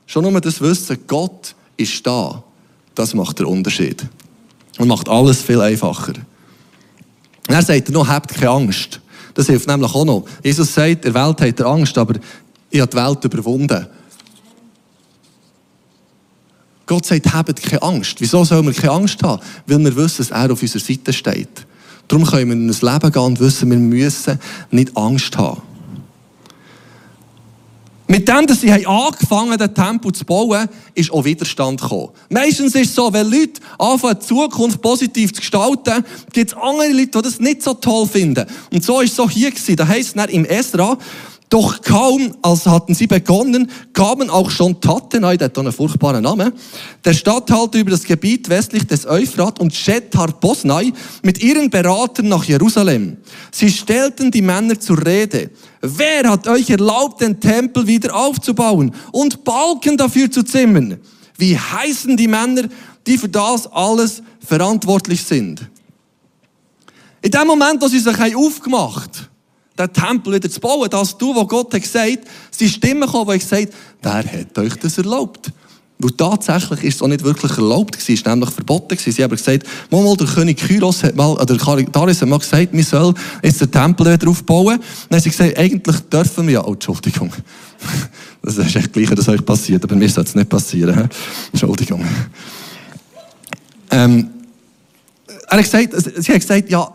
schon 0.06 0.24
nur 0.24 0.40
das 0.40 0.62
Wissen, 0.62 0.98
Gott 1.06 1.54
ist 1.75 2.08
da, 2.08 2.42
das 2.96 3.14
macht 3.14 3.40
den 3.40 3.48
Unterschied. 3.48 4.06
Und 4.78 4.88
macht 4.88 5.10
alles 5.10 5.42
viel 5.42 5.60
einfacher. 5.60 6.14
Er 7.48 7.62
sagt 7.62 7.90
noch, 7.90 8.08
habt 8.08 8.34
keine 8.34 8.50
Angst. 8.50 9.02
Das 9.34 9.48
hilft 9.48 9.68
nämlich 9.68 9.94
auch 9.94 10.06
noch. 10.06 10.25
Jesus 10.42 10.74
sagt, 10.74 11.04
der 11.04 11.14
Welt 11.14 11.42
hat 11.42 11.60
er 11.60 11.66
Angst, 11.66 11.98
aber 11.98 12.16
ich 12.70 12.80
habe 12.80 12.92
die 12.92 12.98
Welt 12.98 13.25
überwunden. 13.25 13.88
Gott 16.86 17.06
sagt, 17.06 17.34
habt 17.34 17.62
keine 17.62 17.82
Angst. 17.82 18.15
Wieso 18.20 18.44
sollen 18.44 18.65
wir 18.65 18.74
keine 18.74 18.92
Angst 18.92 19.22
haben? 19.24 19.42
Weil 19.65 19.80
wir 19.80 19.96
wissen, 19.96 20.18
dass 20.18 20.32
er 20.32 20.51
auf 20.51 20.62
unserer 20.62 20.82
Seite 20.82 21.13
steht. 21.13 21.65
Darum 22.08 22.25
können 22.25 22.50
wir 22.50 22.56
in 22.56 22.70
ein 22.70 22.94
Leben 22.94 23.12
gehen 23.12 23.22
und 23.22 23.39
wissen, 23.39 23.72
wir 23.72 23.77
müssen 23.77 24.39
nicht 24.70 24.96
Angst 24.96 25.36
haben. 25.38 25.62
Mit 28.08 28.27
dem, 28.27 28.46
dass 28.46 28.62
sie 28.62 28.72
angefangen 28.72 29.51
haben, 29.51 29.58
den 29.58 29.74
Tempel 29.74 30.12
zu 30.12 30.25
bauen, 30.25 30.70
ist 30.94 31.12
auch 31.12 31.25
Widerstand 31.25 31.82
gekommen. 31.82 32.10
Meistens 32.30 32.75
ist 32.75 32.89
es 32.89 32.96
so, 32.96 33.12
wenn 33.12 33.32
Leute 33.32 33.60
anfangen, 33.80 34.20
die 34.22 34.27
Zukunft 34.27 34.80
positiv 34.80 35.34
zu 35.34 35.39
gestalten, 35.39 36.06
gibt 36.32 36.51
es 36.51 36.58
andere 36.58 36.92
Leute, 36.92 37.08
die 37.08 37.22
das 37.24 37.39
nicht 37.39 37.63
so 37.63 37.74
toll 37.74 38.06
finden. 38.06 38.46
Und 38.72 38.84
so 38.84 39.01
ist 39.01 39.12
es 39.12 39.15
so 39.15 39.27
hier 39.27 39.50
gewesen. 39.50 39.75
Da 39.75 39.88
heisst 39.88 40.15
es 40.15 40.25
im 40.27 40.46
Esra, 40.46 41.00
doch 41.50 41.82
kaum, 41.82 42.36
als 42.42 42.66
hatten 42.66 42.96
sie 42.96 43.06
begonnen, 43.06 43.70
kamen 43.94 44.30
auch 44.30 44.50
schon 44.50 44.82
Tattenai, 44.82 45.38
der 45.38 45.46
hat 45.46 45.58
einen 45.58 45.72
furchtbaren 45.72 46.24
Namen, 46.24 46.54
der 47.04 47.14
Statthalter 47.14 47.78
über 47.80 47.92
das 47.92 48.04
Gebiet 48.04 48.50
westlich 48.50 48.88
des 48.88 49.06
Euphrat 49.06 49.60
und 49.60 49.74
Shethar 49.74 50.32
Bosnai 50.40 50.92
mit 51.22 51.44
ihren 51.44 51.70
Beratern 51.70 52.30
nach 52.30 52.44
Jerusalem. 52.46 53.18
Sie 53.52 53.70
stellten 53.70 54.32
die 54.32 54.42
Männer 54.42 54.80
zur 54.80 55.06
Rede. 55.06 55.52
Wer 55.82 56.30
hat 56.30 56.48
euch 56.48 56.70
erlaubt, 56.72 57.22
den 57.22 57.40
Tempel 57.40 57.86
wieder 57.86 58.16
aufzubauen 58.16 58.94
und 59.12 59.44
Balken 59.44 59.98
dafür 59.98 60.32
zu 60.32 60.42
zimmern? 60.42 60.98
Wie 61.38 61.58
heißen 61.58 62.18
die 62.18 62.28
Männer, 62.28 62.64
die 63.06 63.18
für 63.20 63.30
das 63.30 63.68
alles 63.68 64.24
verantwortlich 64.40 65.24
sind? 65.24 65.70
In 67.22 67.32
dem 67.32 67.48
Moment, 67.48 67.82
wo 67.82 67.88
sie 67.88 68.00
sich 68.00 68.36
aufgemacht 68.36 69.18
haben, 69.18 69.35
den 69.77 69.94
Tempel 69.94 70.34
wieder 70.34 70.50
zu 70.50 70.60
bauen, 70.60 70.89
dass 70.89 71.17
du, 71.17 71.36
wo 71.36 71.46
Gott 71.46 71.74
hat 71.74 71.82
gesagt, 71.82 72.20
sind 72.51 72.70
Stimmen 72.70 73.01
gekommen, 73.01 73.32
die 73.32 73.39
gesagt 73.39 73.74
wer 74.01 74.24
hat 74.24 74.58
euch 74.58 74.75
das 74.75 74.98
erlaubt? 74.98 75.51
Weil 75.98 76.12
tatsächlich 76.12 76.84
ist 76.84 76.96
es 76.96 77.01
auch 77.01 77.08
nicht 77.08 77.24
wirklich 77.24 77.58
erlaubt 77.58 77.94
gewesen, 77.94 78.13
es 78.13 78.25
war 78.25 78.36
nämlich 78.36 78.53
verboten 78.53 78.98
gewesen. 78.98 79.13
Sie 79.13 79.24
haben 79.24 79.29
gesagt, 79.29 79.63
mal, 79.89 80.03
mal 80.03 80.17
der 80.17 80.27
König 80.27 80.58
Kyros 80.58 81.03
hat 81.03 81.15
mal, 81.15 81.34
oder 81.34 81.55
Darius 81.55 82.22
hat 82.22 82.27
mal 82.27 82.39
gesagt, 82.39 82.74
wir 82.74 82.84
sollen 82.84 83.15
jetzt 83.41 83.62
den 83.62 83.72
Tempel 83.72 84.12
wieder 84.12 84.29
aufbauen. 84.29 84.77
Dann 85.10 85.17
haben 85.17 85.24
sie 85.24 85.29
gesagt, 85.29 85.58
eigentlich 85.58 86.00
dürfen 86.01 86.48
wir 86.48 86.55
ja, 86.55 86.65
oh, 86.65 86.74
Entschuldigung. 86.74 87.32
Das 88.41 88.58
ist 88.58 88.75
echt 88.75 88.94
gleich, 88.94 89.10
dass 89.10 89.27
euch 89.27 89.44
passiert, 89.44 89.84
aber 89.84 89.96
mir 89.96 90.08
soll 90.08 90.24
es 90.24 90.36
nicht 90.36 90.48
passieren. 90.48 91.10
Entschuldigung. 91.51 92.05
Ähm, 93.89 94.29
er 95.48 95.58
hat 95.58 95.63
gesagt, 95.63 95.89
sie 96.24 96.32
hat 96.32 96.41
gesagt, 96.41 96.70
ja, 96.70 96.91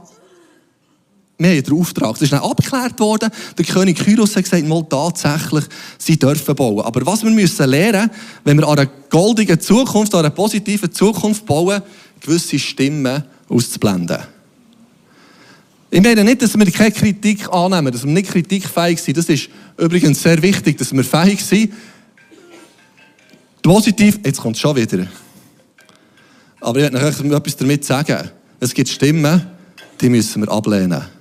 wir 1.40 1.56
haben 1.56 1.62
den 1.62 1.72
Auftrag. 1.72 2.12
Das 2.12 2.22
ist 2.22 2.32
dann 2.32 2.42
abgeklärt 2.42 3.00
worden. 3.00 3.30
Der 3.56 3.64
König 3.64 3.98
Kyros 3.98 4.36
hat 4.36 4.44
gesagt, 4.44 4.66
mal 4.66 4.84
tatsächlich, 4.88 5.64
sie 5.96 6.18
dürfen 6.18 6.54
bauen. 6.54 6.84
Aber 6.84 7.04
was 7.06 7.24
wir 7.24 7.30
müssen 7.30 7.66
lernen, 7.68 8.10
wenn 8.44 8.58
wir 8.58 8.68
an 8.68 8.78
einer 8.78 8.90
goldigen 9.08 9.58
Zukunft, 9.58 10.14
an 10.14 10.20
einer 10.20 10.30
positiven 10.30 10.92
Zukunft 10.92 11.46
bauen, 11.46 11.80
gewisse 12.20 12.58
Stimmen 12.58 13.24
auszublenden. 13.48 14.18
Ich 15.90 16.02
meine 16.02 16.22
nicht, 16.22 16.42
dass 16.42 16.56
wir 16.58 16.70
keine 16.70 16.92
Kritik 16.92 17.50
annehmen, 17.50 17.90
dass 17.90 18.04
wir 18.04 18.12
nicht 18.12 18.30
kritikfähig 18.30 19.00
sind. 19.00 19.16
Das 19.16 19.28
ist 19.30 19.48
übrigens 19.78 20.22
sehr 20.22 20.40
wichtig, 20.42 20.76
dass 20.76 20.92
wir 20.92 21.02
fähig 21.02 21.42
sind. 21.42 21.72
Positiv, 23.62 24.20
jetzt 24.24 24.40
kommt 24.40 24.56
es 24.56 24.60
schon 24.60 24.76
wieder. 24.76 25.06
Aber 26.60 26.80
ich 26.80 26.92
möchte 26.92 27.26
noch 27.26 27.38
etwas 27.38 27.56
damit 27.56 27.84
sagen. 27.84 28.30
Es 28.60 28.74
gibt 28.74 28.90
Stimmen, 28.90 29.46
die 30.02 30.10
müssen 30.10 30.42
wir 30.42 30.52
ablehnen 30.52 31.19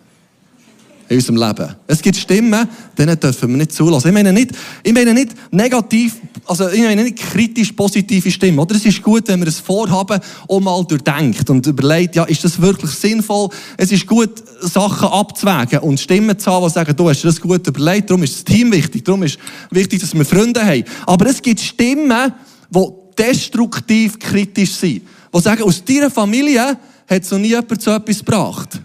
in 1.09 1.17
unserem 1.17 1.37
Leben. 1.37 1.75
Es 1.87 2.01
gibt 2.01 2.15
Stimmen, 2.15 2.69
denen 2.97 3.19
dürfen 3.19 3.49
wir 3.49 3.57
nicht 3.57 3.73
zulassen. 3.73 4.09
Ich 4.09 4.13
meine 4.13 4.31
nicht, 4.31 4.51
ich 4.83 4.93
meine 4.93 5.13
nicht 5.13 5.31
negativ, 5.51 6.17
also 6.45 6.69
ich 6.69 6.81
meine 6.81 7.03
nicht 7.03 7.17
kritisch 7.17 7.71
positive 7.71 8.29
Stimmen. 8.29 8.59
Oder 8.59 8.75
es 8.75 8.85
ist 8.85 9.01
gut, 9.01 9.27
wenn 9.27 9.39
wir 9.39 9.47
ein 9.47 9.53
Vorhaben 9.53 10.19
auch 10.47 10.59
mal 10.59 10.83
durchdenkt 10.83 11.49
und 11.49 11.65
überlegt, 11.65 12.15
ja, 12.15 12.25
ist 12.25 12.43
das 12.43 12.61
wirklich 12.61 12.91
sinnvoll? 12.91 13.49
Es 13.75 13.91
ist 13.91 14.05
gut, 14.05 14.43
Sachen 14.61 15.07
abzuwägen 15.07 15.79
und 15.79 15.99
Stimmen 15.99 16.37
zu 16.37 16.51
haben, 16.51 16.67
die 16.67 16.73
sagen, 16.73 16.95
du 16.95 17.09
hast 17.09 17.23
das 17.23 17.41
gut 17.41 17.65
überlegt, 17.67 18.09
darum 18.11 18.21
ist 18.21 18.35
das 18.35 18.43
Team 18.43 18.71
wichtig, 18.71 19.03
darum 19.03 19.23
ist 19.23 19.39
wichtig, 19.71 20.01
dass 20.01 20.13
wir 20.13 20.25
Freunde 20.25 20.63
haben. 20.63 20.83
Aber 21.07 21.25
es 21.25 21.41
gibt 21.41 21.59
Stimmen, 21.59 22.33
die 22.69 22.85
destruktiv 23.17 24.19
kritisch 24.19 24.73
sind. 24.73 25.01
Die 25.33 25.41
sagen, 25.41 25.63
aus 25.63 25.83
deiner 25.83 26.11
Familie 26.11 26.77
hat 27.09 27.25
so 27.25 27.39
nie 27.39 27.49
jemand 27.49 27.81
so 27.81 27.91
etwas 27.91 28.19
gebracht. 28.19 28.79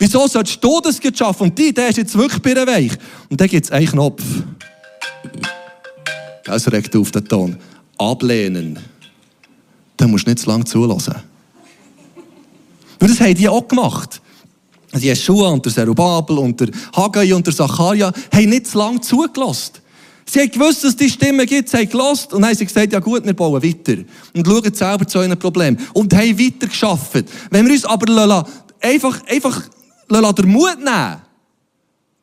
Wieso 0.00 0.26
sollst 0.26 0.64
du 0.64 0.80
das 0.80 0.98
schaffen? 1.14 1.42
Und 1.42 1.58
die 1.58 1.68
Idee 1.68 1.88
ist 1.88 1.98
jetzt 1.98 2.16
wirklich 2.16 2.40
bei 2.40 2.66
weich. 2.66 2.92
Und 3.28 3.38
dann 3.38 3.48
gibt 3.48 3.66
es 3.66 3.70
einen 3.70 3.86
Knopf. 3.86 4.22
Das 6.42 6.72
regt 6.72 6.96
auf 6.96 7.10
den 7.10 7.28
Ton. 7.28 7.56
Ablehnen. 7.98 8.78
Dann 9.98 10.10
musst 10.10 10.26
du 10.26 10.30
nicht 10.30 10.40
zu 10.42 10.48
lange 10.48 10.64
zulassen. 10.64 11.16
Und 12.98 13.10
das 13.10 13.20
haben 13.20 13.34
die 13.34 13.46
auch 13.46 13.68
gemacht. 13.68 14.22
Die 14.94 15.06
Jeschua 15.06 15.50
und 15.50 15.66
der 15.66 15.72
Zerubabel 15.74 16.38
und 16.38 16.58
der 16.58 16.70
Haggai 16.96 17.34
und 17.34 17.46
der 17.46 17.54
Zacharia 17.54 18.10
haben 18.32 18.48
nicht 18.48 18.68
zu 18.68 18.78
lange 18.78 19.02
zugelassen. 19.02 19.74
Sie 20.24 20.40
haben 20.40 20.50
gewusst, 20.50 20.82
dass 20.82 20.92
es 20.92 20.96
die 20.96 21.10
Stimme 21.10 21.44
gibt, 21.44 21.68
sie 21.68 21.76
haben 21.76 21.88
gelassen 21.90 22.32
und 22.32 22.46
haben 22.46 22.54
sie 22.54 22.64
gesagt, 22.64 22.90
ja 22.94 23.00
gut, 23.00 23.26
wir 23.26 23.34
bauen 23.34 23.62
weiter. 23.62 24.00
Und 24.34 24.46
schauen 24.46 24.74
selber 24.74 25.06
zu 25.06 25.18
einem 25.18 25.38
Problem. 25.38 25.76
Und 25.92 26.14
haben 26.14 26.38
weiter 26.38 26.68
geschafft. 26.68 27.24
Wenn 27.50 27.66
wir 27.66 27.74
uns 27.74 27.84
aber 27.84 28.46
einfach, 28.80 29.20
einfach 29.26 29.62
den 30.10 30.48
Mut 30.48 30.78
nehmen 30.78 31.22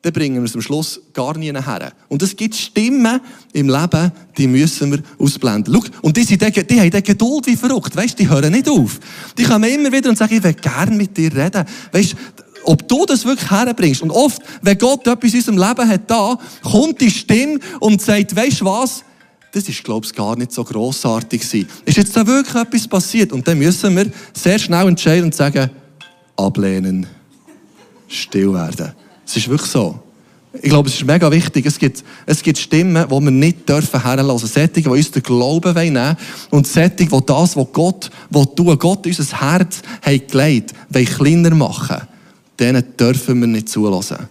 dann 0.02 0.12
bringen 0.12 0.36
wir 0.36 0.44
es 0.44 0.54
am 0.54 0.62
Schluss 0.62 1.00
gar 1.12 1.36
nie 1.36 1.52
her. 1.52 1.92
Und 2.08 2.22
es 2.22 2.36
gibt 2.36 2.54
Stimmen 2.54 3.20
im 3.52 3.68
Leben, 3.68 4.12
die 4.36 4.46
müssen 4.46 4.92
wir 4.92 5.02
ausblenden. 5.18 5.74
Schau, 5.74 5.82
und 6.02 6.16
die, 6.16 6.22
sind, 6.22 6.40
die, 6.40 6.66
die 6.66 6.80
haben 6.80 6.90
die 6.90 7.02
Geduld 7.02 7.46
wie 7.46 7.56
verrückt. 7.56 7.96
Weißt, 7.96 8.18
die 8.18 8.28
hören 8.28 8.52
nicht 8.52 8.68
auf. 8.68 9.00
Die 9.36 9.42
kommen 9.42 9.68
immer 9.68 9.90
wieder 9.90 10.08
und 10.08 10.16
sagen, 10.16 10.36
ich 10.36 10.44
will 10.44 10.54
gerne 10.54 10.94
mit 10.94 11.16
dir 11.16 11.34
reden. 11.34 11.64
Weißt, 11.90 12.14
ob 12.62 12.86
du 12.86 13.06
das 13.06 13.24
wirklich 13.24 13.50
herbringst. 13.50 14.02
Und 14.02 14.12
oft, 14.12 14.40
wenn 14.62 14.78
Gott 14.78 15.06
etwas 15.06 15.32
in 15.32 15.38
unserem 15.38 15.58
Leben 15.58 15.88
hat 15.88 16.08
da, 16.08 16.38
kommt 16.62 17.00
die 17.00 17.10
Stimme 17.10 17.58
und 17.80 18.00
sagt, 18.00 18.36
weißt 18.36 18.60
du 18.60 18.66
was? 18.66 19.02
Das 19.50 19.68
ist, 19.68 19.82
glaube 19.82 20.06
ich, 20.06 20.14
gar 20.14 20.36
nicht 20.36 20.52
so 20.52 20.62
grossartig 20.62 21.40
gewesen. 21.40 21.68
Ist 21.84 21.96
jetzt 21.96 22.16
da 22.16 22.24
wirklich 22.24 22.54
etwas 22.54 22.86
passiert? 22.86 23.32
Und 23.32 23.48
dann 23.48 23.58
müssen 23.58 23.96
wir 23.96 24.10
sehr 24.32 24.58
schnell 24.58 24.86
entscheiden 24.86 25.24
und 25.24 25.34
sagen, 25.34 25.70
ablehnen, 26.36 27.06
still 28.08 28.52
werden. 28.54 28.92
Es 29.26 29.36
ist 29.36 29.48
wirklich 29.48 29.70
so. 29.70 30.00
Ich 30.54 30.70
glaube, 30.70 30.88
es 30.88 30.94
ist 30.94 31.04
mega 31.04 31.30
wichtig. 31.30 31.66
Es 31.66 31.78
gibt, 31.78 32.02
es 32.24 32.42
gibt 32.42 32.58
Stimmen, 32.58 33.06
die 33.06 33.10
wir 33.10 33.30
nicht 33.30 33.68
dürfen 33.68 34.02
herlassen. 34.02 34.48
Sättige, 34.48 34.88
die 34.90 34.96
uns 34.96 35.10
den 35.10 35.22
Glauben 35.22 35.74
nehmen 35.74 35.96
wollen. 35.96 36.16
Und 36.50 36.66
Sättige, 36.66 37.14
die 37.16 37.26
das, 37.26 37.56
was 37.56 37.66
Gott 37.72 38.10
tun 38.56 38.78
Gott 38.78 39.06
unser 39.06 39.40
Herz 39.40 39.82
hat 40.02 40.28
gelegt, 40.28 40.74
wollen 40.88 41.06
kleiner 41.06 41.54
machen. 41.54 42.08
Denen 42.58 42.96
dürfen 42.96 43.40
wir 43.40 43.46
nicht 43.46 43.68
zulassen. 43.68 44.28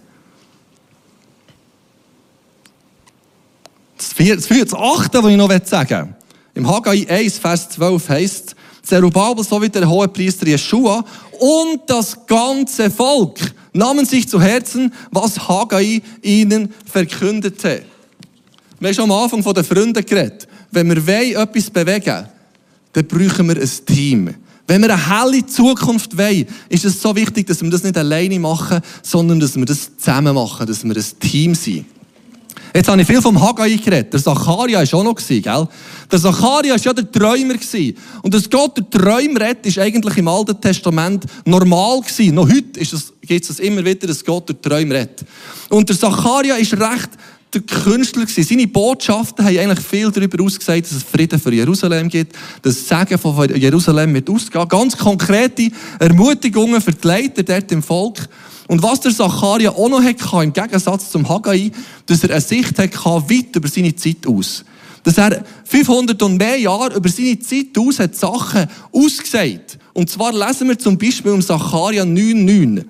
Das 3.96 4.12
vierte, 4.12 4.64
das 4.64 4.74
achte, 4.74 5.22
was 5.22 5.30
ich 5.30 5.36
noch 5.36 5.50
sagen 5.64 6.08
will. 6.08 6.14
Im 6.54 6.68
Haggai 6.68 7.06
1, 7.08 7.38
Vers 7.38 7.70
12 7.70 8.08
heißt 8.08 8.56
Zerubabel 8.82 9.44
sowie 9.44 9.68
der 9.68 9.88
hohe 9.88 10.08
Priester 10.08 10.46
Jeschua 10.46 11.04
und 11.38 11.80
das 11.86 12.26
ganze 12.26 12.90
Volk 12.90 13.38
nahmen 13.78 14.04
sich 14.04 14.28
zu 14.28 14.40
Herzen, 14.40 14.92
was 15.10 15.48
Haggai 15.48 16.02
ihnen 16.20 16.74
verkündete. 16.84 17.82
Wir 18.80 18.88
haben 18.88 18.94
schon 18.94 19.10
am 19.10 19.22
Anfang 19.22 19.42
von 19.42 19.54
den 19.54 19.64
Freunden 19.64 20.04
geredet. 20.04 20.48
Wenn 20.70 20.88
wir 20.88 21.06
wollen, 21.06 21.36
etwas 21.36 21.70
bewegen 21.70 22.26
dann 22.92 23.06
brauchen 23.06 23.48
wir 23.48 23.56
ein 23.56 23.70
Team. 23.86 24.34
Wenn 24.66 24.82
wir 24.82 24.92
eine 24.92 25.08
helle 25.08 25.46
Zukunft 25.46 26.16
wollen, 26.18 26.46
ist 26.68 26.84
es 26.84 27.00
so 27.00 27.14
wichtig, 27.14 27.46
dass 27.46 27.62
wir 27.62 27.70
das 27.70 27.84
nicht 27.84 27.96
alleine 27.96 28.38
machen, 28.40 28.80
sondern 29.02 29.38
dass 29.38 29.56
wir 29.56 29.64
das 29.64 29.96
zusammen 29.96 30.34
machen, 30.34 30.66
dass 30.66 30.84
wir 30.84 30.96
ein 30.96 31.20
Team 31.20 31.54
sind. 31.54 31.86
Jetzt 32.74 32.88
habe 32.88 33.00
ich 33.00 33.06
viel 33.06 33.22
vom 33.22 33.40
Haggai 33.40 33.76
geredet. 33.76 34.12
Der 34.12 34.22
Zacharia 34.22 34.80
war 34.80 34.98
auch 34.98 35.04
noch, 35.04 35.16
gell? 35.16 35.68
Der 36.10 36.20
Zacharia 36.20 36.74
war 36.74 36.80
ja 36.80 36.92
der 36.92 37.10
Träumer. 37.10 37.54
Und 38.22 38.34
dass 38.34 38.48
Gott 38.48 38.76
der 38.76 38.90
Träumer 38.90 39.40
redet, 39.40 39.66
ist 39.66 39.78
eigentlich 39.78 40.16
im 40.16 40.28
Alten 40.28 40.60
Testament 40.60 41.24
normal 41.44 42.00
gewesen. 42.00 42.34
Noch 42.34 42.48
heute 42.48 42.80
gibt 42.80 43.42
es 43.42 43.48
das 43.48 43.58
immer 43.58 43.84
wieder, 43.84 44.06
dass 44.06 44.24
Gott 44.24 44.48
der 44.48 44.60
Träumer 44.60 44.96
redet. 44.96 45.24
Und 45.68 45.88
der 45.88 45.98
Zacharia 45.98 46.56
ist 46.56 46.74
recht 46.74 47.10
der 47.52 47.62
Künstler 47.62 48.26
gewesen. 48.26 48.44
Seine 48.44 48.66
Botschaften 48.66 49.44
haben 49.44 49.58
eigentlich 49.58 49.80
viel 49.80 50.10
darüber 50.10 50.44
ausgesagt, 50.44 50.84
dass 50.84 50.92
es 50.92 51.02
Frieden 51.02 51.38
für 51.38 51.52
Jerusalem 51.52 52.08
gibt, 52.08 52.34
dass 52.62 52.86
das 52.86 52.98
Segen 53.00 53.18
von 53.18 53.48
Jerusalem 53.54 54.12
mit 54.12 54.28
ausgehen. 54.28 54.68
Ganz 54.68 54.96
konkrete 54.96 55.70
Ermutigungen 55.98 56.80
für 56.80 56.92
die 56.92 57.06
Leiter 57.06 57.42
dort 57.42 57.72
im 57.72 57.82
Volk. 57.82 58.28
Und 58.68 58.82
was 58.82 59.00
der 59.00 59.12
Zacharia 59.12 59.70
auch 59.70 59.88
noch 59.88 60.02
hatte, 60.02 60.44
im 60.44 60.52
Gegensatz 60.52 61.10
zum 61.10 61.28
Haggai, 61.28 61.72
dass 62.06 62.22
er 62.22 62.30
eine 62.30 62.40
Sicht 62.40 62.78
hatte, 62.78 62.98
weit 63.02 63.56
über 63.56 63.66
seine 63.66 63.96
Zeit 63.96 64.26
aus. 64.26 64.64
Dass 65.02 65.18
er 65.18 65.42
500 65.64 66.22
und 66.22 66.36
mehr 66.36 66.58
Jahre 66.58 66.94
über 66.94 67.08
seine 67.08 67.38
Zeit 67.40 67.76
aus 67.78 67.98
hat 67.98 68.14
Sachen 68.14 68.68
ausgesagt. 68.92 69.78
Und 69.94 70.10
zwar 70.10 70.32
lesen 70.32 70.68
wir 70.68 70.78
zum 70.78 70.98
Beispiel 70.98 71.32
im 71.32 71.42
Zacharia 71.42 72.04
9,9 72.04 72.84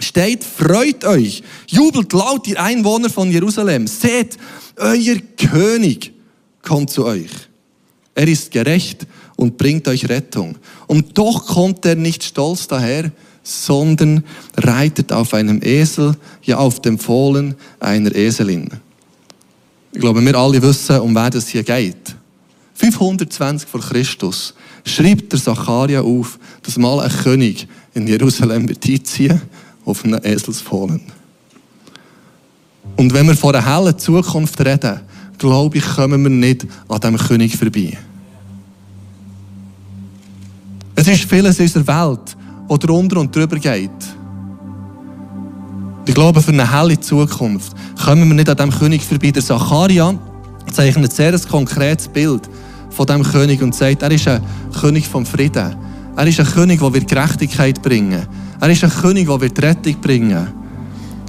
steht, 0.00 0.44
freut 0.44 1.04
euch, 1.04 1.42
jubelt 1.66 2.12
laut, 2.12 2.46
ihr 2.46 2.62
Einwohner 2.62 3.10
von 3.10 3.30
Jerusalem, 3.30 3.86
seht, 3.86 4.36
euer 4.76 5.16
König 5.36 6.12
kommt 6.62 6.90
zu 6.90 7.04
euch. 7.04 7.30
Er 8.14 8.28
ist 8.28 8.50
gerecht 8.50 9.06
und 9.36 9.56
bringt 9.56 9.86
euch 9.88 10.08
Rettung. 10.08 10.56
Und 10.86 11.16
doch 11.16 11.46
kommt 11.46 11.84
er 11.84 11.94
nicht 11.94 12.24
stolz 12.24 12.66
daher, 12.66 13.12
sondern 13.48 14.22
reitet 14.58 15.10
auf 15.10 15.32
einem 15.32 15.60
Esel, 15.62 16.14
ja 16.42 16.58
auf 16.58 16.82
dem 16.82 16.98
Fohlen 16.98 17.54
einer 17.80 18.14
Eselin. 18.14 18.68
Ich 19.92 20.00
glaube, 20.00 20.22
wir 20.22 20.36
alle 20.36 20.60
wissen, 20.60 21.00
um 21.00 21.14
wer 21.14 21.34
es 21.34 21.48
hier 21.48 21.62
geht. 21.62 22.14
520 22.74 23.68
vor 23.68 23.80
Christus 23.80 24.54
schreibt 24.84 25.32
der 25.32 25.40
Zacharia 25.40 26.02
auf, 26.02 26.38
dass 26.62 26.76
mal 26.76 27.00
ein 27.00 27.10
König 27.10 27.66
in 27.94 28.06
Jerusalem 28.06 28.68
wird 28.68 28.86
einziehen 28.86 29.40
auf 29.86 30.04
einem 30.04 30.20
Eselsfohlen. 30.22 31.00
Und 32.96 33.14
wenn 33.14 33.28
wir 33.28 33.34
von 33.34 33.54
einer 33.54 33.64
hellen 33.64 33.98
Zukunft 33.98 34.60
reden, 34.60 35.00
glaube 35.38 35.78
ich, 35.78 35.84
kommen 35.84 36.22
wir 36.22 36.30
nicht 36.30 36.66
an 36.88 37.00
diesem 37.00 37.16
König 37.16 37.56
vorbei. 37.56 37.96
Es 40.94 41.08
ist 41.08 41.24
vieles 41.24 41.58
in 41.58 41.64
unserer 41.64 42.08
Welt, 42.08 42.36
was 42.68 42.78
drunter 42.78 43.20
und 43.20 43.34
drüber 43.34 43.56
geht. 43.56 43.90
Ich 46.06 46.14
glaube, 46.14 46.40
für 46.40 46.52
eine 46.52 46.70
helle 46.70 46.98
Zukunft 46.98 47.72
kommen 48.02 48.28
wir 48.28 48.34
nicht 48.34 48.48
an 48.48 48.56
diesem 48.56 48.72
König 48.72 49.04
vorbei. 49.04 49.30
Der 49.30 49.42
Zacharia 49.42 50.14
zeichnet 50.72 51.10
ein 51.10 51.14
sehr 51.14 51.38
konkretes 51.40 52.08
Bild 52.08 52.48
von 52.90 53.06
diesem 53.06 53.22
König 53.22 53.62
und 53.62 53.74
sagt, 53.74 54.02
er 54.02 54.10
ist 54.10 54.26
ein 54.26 54.42
König 54.80 55.06
vom 55.06 55.26
Frieden. 55.26 55.76
Er 56.16 56.26
ist 56.26 56.40
ein 56.40 56.46
König, 56.46 56.80
der 56.80 56.90
Gerechtigkeit 56.90 57.82
bringen 57.82 58.12
wird. 58.12 58.28
Er 58.60 58.70
ist 58.70 58.82
ein 58.82 58.90
König, 58.90 59.28
der 59.28 59.40
Rettung 59.40 60.00
bringen 60.00 60.30
wird. 60.30 60.48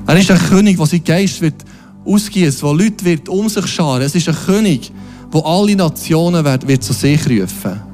Er 0.08 0.18
ist 0.18 0.32
ein 0.32 0.40
König, 0.40 0.78
der 0.78 0.86
sein 0.86 1.04
Geist 1.04 1.42
wird 1.42 1.66
ausgießen, 2.06 2.62
wo 2.64 2.74
Leute 2.74 3.06
wird 3.06 3.30
um 3.30 3.48
sich 3.50 3.68
scharen. 3.68 4.02
Es 4.02 4.16
ist 4.16 4.28
ein 4.28 4.36
König, 4.46 4.92
der 5.34 5.46
alle 5.46 5.76
Nationen 5.76 6.44
wird, 6.44 6.68
wird 6.68 6.84
zu 6.84 6.94
sich 6.94 7.20
rufen. 7.30 7.89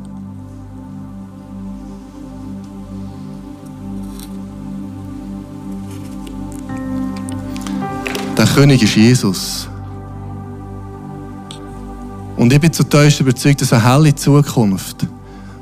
König 8.56 8.82
ist 8.84 8.96
Jesus. 8.96 9.68
Und 12.38 12.54
ich 12.54 12.60
bin 12.62 12.72
zutiefst 12.72 13.20
überzeugt, 13.20 13.60
dass 13.60 13.74
eine 13.74 13.84
helle 13.84 14.16
Zukunft 14.16 15.06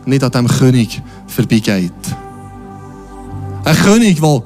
nicht 0.06 0.24
an 0.24 0.30
diesem 0.30 0.48
König 0.48 1.02
vorbeigeht. 1.26 1.92
Ein 3.66 3.76
König, 3.78 4.22
der 4.22 4.44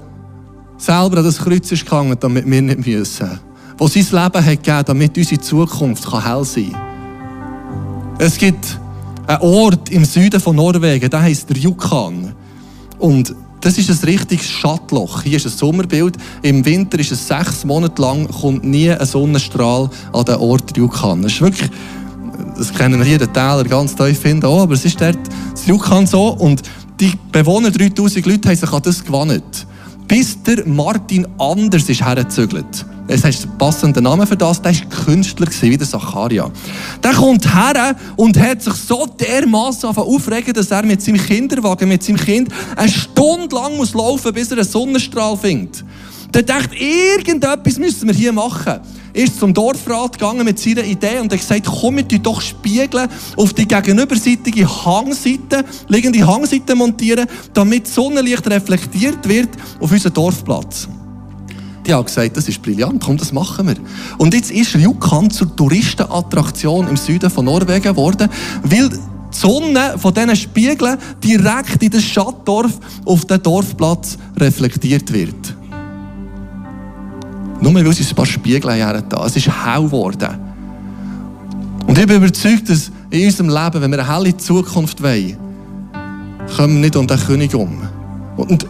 selber 0.77 1.17
an 1.17 1.25
das 1.25 1.39
Kreuz 1.39 1.69
ist 1.73 1.83
gegangen, 1.83 2.15
damit 2.17 2.49
wir 2.49 2.62
nicht 2.62 2.88
müssen. 2.88 3.38
Der 3.77 3.88
sein 3.89 4.23
Leben 4.23 4.45
hat 4.45 4.63
gegeben, 4.63 4.83
damit 4.86 5.17
unsere 5.17 5.41
Zukunft 5.41 6.10
hell 6.10 6.45
sein 6.45 6.71
kann. 6.71 8.15
Es 8.17 8.38
gibt 8.38 8.79
einen 9.27 9.41
Ort 9.41 9.89
im 9.89 10.05
Süden 10.05 10.39
von 10.39 10.55
Norwegen, 10.55 11.10
der 11.10 11.21
heißt 11.21 11.49
der 11.49 11.57
Yukon. 11.57 12.31
Und 12.97 13.36
das 13.61 13.77
ist 13.77 13.89
ein 13.89 14.09
richtiges 14.09 14.47
Schattloch. 14.47 15.23
Hier 15.23 15.37
ist 15.37 15.45
ein 15.45 15.51
Sommerbild. 15.51 16.17
Im 16.41 16.63
Winter 16.65 16.99
ist 16.99 17.11
es 17.11 17.27
sechs 17.27 17.65
Monate 17.65 18.01
lang, 18.01 18.27
kommt 18.27 18.63
nie 18.63 18.89
ein 18.89 19.05
Sonnenstrahl 19.05 19.89
an 20.13 20.25
den 20.25 20.35
Ort 20.35 20.75
Yukon. 20.77 21.23
Das 21.23 21.33
ist 21.33 21.41
wirklich, 21.41 21.69
das 22.57 22.73
kennen 22.73 23.01
hier 23.03 23.17
den 23.17 23.33
Täler 23.33 23.63
ganz 23.63 23.95
tief 23.95 24.19
finden 24.19 24.45
auch, 24.45 24.61
aber 24.61 24.73
es 24.73 24.85
ist 24.85 25.01
dort 25.01 25.19
das 25.51 25.65
Yukon 25.65 26.05
so. 26.05 26.29
Und 26.29 26.61
die 26.99 27.13
Bewohner, 27.31 27.71
3000 27.71 28.25
Leute, 28.25 28.49
haben 28.49 28.55
sich 28.55 28.71
an 28.71 28.81
das 28.81 29.03
gewandt. 29.03 29.67
Bis 30.07 30.41
der 30.41 30.65
Martin 30.65 31.27
Anders 31.37 31.89
ist 31.89 32.05
hergezügelt. 32.05 32.85
Es 33.09 33.23
heißt 33.23 33.43
einen 33.43 33.57
passenden 33.57 34.03
Namen 34.03 34.25
für 34.25 34.37
das. 34.37 34.61
Der 34.61 34.73
war 34.73 35.05
Künstler, 35.05 35.47
wie 35.61 35.77
der 35.77 35.87
Zacharia. 35.87 36.49
Der 37.03 37.13
kommt 37.13 37.53
her 37.53 37.95
und 38.15 38.39
hat 38.39 38.61
sich 38.61 38.73
so 38.73 39.05
dermaßen 39.05 39.89
aufregen, 39.89 40.53
dass 40.53 40.71
er 40.71 40.83
mit 40.83 41.01
seinem 41.01 41.25
Kinderwagen, 41.25 41.89
mit 41.89 42.03
seinem 42.03 42.17
Kind, 42.17 42.49
eine 42.75 42.89
Stunde 42.89 43.55
lang 43.55 43.77
muss 43.77 43.93
laufen, 43.93 44.33
bis 44.33 44.51
er 44.51 44.57
einen 44.57 44.67
Sonnenstrahl 44.67 45.37
findet. 45.37 45.83
Der 46.33 46.43
denkt, 46.43 46.69
irgendetwas 46.73 47.77
müssen 47.77 48.07
wir 48.07 48.15
hier 48.15 48.33
machen 48.33 48.79
ist 49.17 49.39
zum 49.39 49.53
Dorfrat 49.53 50.13
gegangen 50.13 50.45
mit 50.45 50.60
seiner 50.60 50.84
Idee 50.84 51.19
und 51.19 51.32
hat 51.32 51.39
gesagt, 51.39 51.65
komm, 51.65 51.97
wir 51.97 52.03
doch 52.03 52.39
spiegeln 52.39 53.10
auf 53.36 53.53
die 53.53 53.67
gegenüberseitige 53.67 54.67
Hangseite, 54.86 55.65
liegende 55.88 56.25
Hangseite 56.25 56.75
montieren, 56.75 57.27
damit 57.53 57.88
Sonnenlicht 57.88 58.47
reflektiert 58.47 59.27
wird 59.27 59.49
auf 59.80 59.91
unseren 59.91 60.13
Dorfplatz. 60.13 60.88
Die 61.86 61.93
haben 61.93 62.06
gesagt, 62.06 62.38
das 62.38 62.47
ist 62.47 62.62
brillant, 62.62 63.01
komm, 63.03 63.17
das 63.17 63.32
machen 63.32 63.67
wir. 63.67 63.75
Und 64.17 64.34
jetzt 64.34 64.51
ist 64.51 64.75
Rjukan 64.75 65.32
zur 65.32 65.56
Touristenattraktion 65.56 66.88
im 66.88 66.97
Süden 66.97 67.30
von 67.30 67.45
Norwegen 67.45 67.82
geworden, 67.82 68.30
weil 68.63 68.89
die 68.89 68.97
Sonne 69.32 69.95
von 69.97 70.13
diesen 70.13 70.36
Spiegeln 70.36 70.97
direkt 71.23 71.82
in 71.82 71.89
das 71.89 72.03
Stadtdorf 72.03 72.73
auf 73.06 73.25
den 73.25 73.41
Dorfplatz 73.41 74.17
reflektiert 74.38 75.12
wird. 75.12 75.46
Nur 77.61 77.73
weil 77.73 77.93
sie 77.93 78.03
ein 78.03 78.15
paar 78.15 78.25
Spiegel 78.25 78.83
haben 78.83 79.03
da. 79.09 79.25
Es 79.25 79.35
ist 79.35 79.47
hell 79.47 79.83
geworden. 79.83 80.29
Und 81.87 81.97
ich 81.97 82.05
bin 82.05 82.17
überzeugt, 82.17 82.69
dass 82.69 82.91
in 83.09 83.25
unserem 83.25 83.49
Leben, 83.49 83.81
wenn 83.81 83.91
wir 83.91 83.99
eine 83.99 84.15
helle 84.15 84.35
Zukunft 84.35 85.01
wollen, 85.01 85.37
kommen 86.55 86.75
wir 86.75 86.81
nicht 86.81 86.95
um 86.95 87.07
den 87.07 87.19
König 87.19 87.55
um. 87.55 87.81
Und 88.35 88.67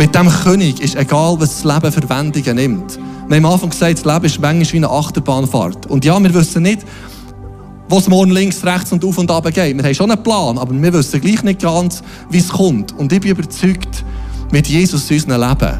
Mit 0.00 0.14
dem 0.14 0.30
König 0.30 0.80
ist 0.80 0.96
egal, 0.96 1.36
was 1.38 1.62
das 1.62 1.64
Leben 1.74 1.92
für 1.92 2.08
Wendungen 2.08 2.56
nimmt. 2.56 2.98
Wir 3.28 3.36
haben 3.36 3.44
am 3.44 3.52
Anfang 3.52 3.68
gesagt, 3.68 3.98
das 3.98 4.04
Leben 4.06 4.24
ist 4.24 4.40
manchmal 4.40 4.72
wie 4.72 4.76
eine 4.78 4.88
Achterbahnfahrt. 4.88 5.86
Und 5.86 6.06
ja, 6.06 6.18
wir 6.22 6.32
wissen 6.32 6.62
nicht, 6.62 6.86
wo 7.86 7.98
es 7.98 8.08
morgen 8.08 8.30
links, 8.30 8.64
rechts 8.64 8.92
und 8.92 9.04
auf 9.04 9.18
und 9.18 9.30
ab 9.30 9.44
geht. 9.52 9.76
Wir 9.76 9.84
haben 9.84 9.94
schon 9.94 10.10
einen 10.10 10.22
Plan, 10.22 10.56
aber 10.56 10.72
wir 10.72 10.92
wissen 10.94 11.20
gleich 11.20 11.42
nicht 11.42 11.60
ganz, 11.60 12.02
wie 12.30 12.38
es 12.38 12.48
kommt. 12.48 12.96
Und 12.96 13.12
ich 13.12 13.20
bin 13.20 13.32
überzeugt, 13.32 14.04
mit 14.50 14.66
Jesus 14.68 15.10
in 15.10 15.16
unserem 15.18 15.48
Leben 15.48 15.78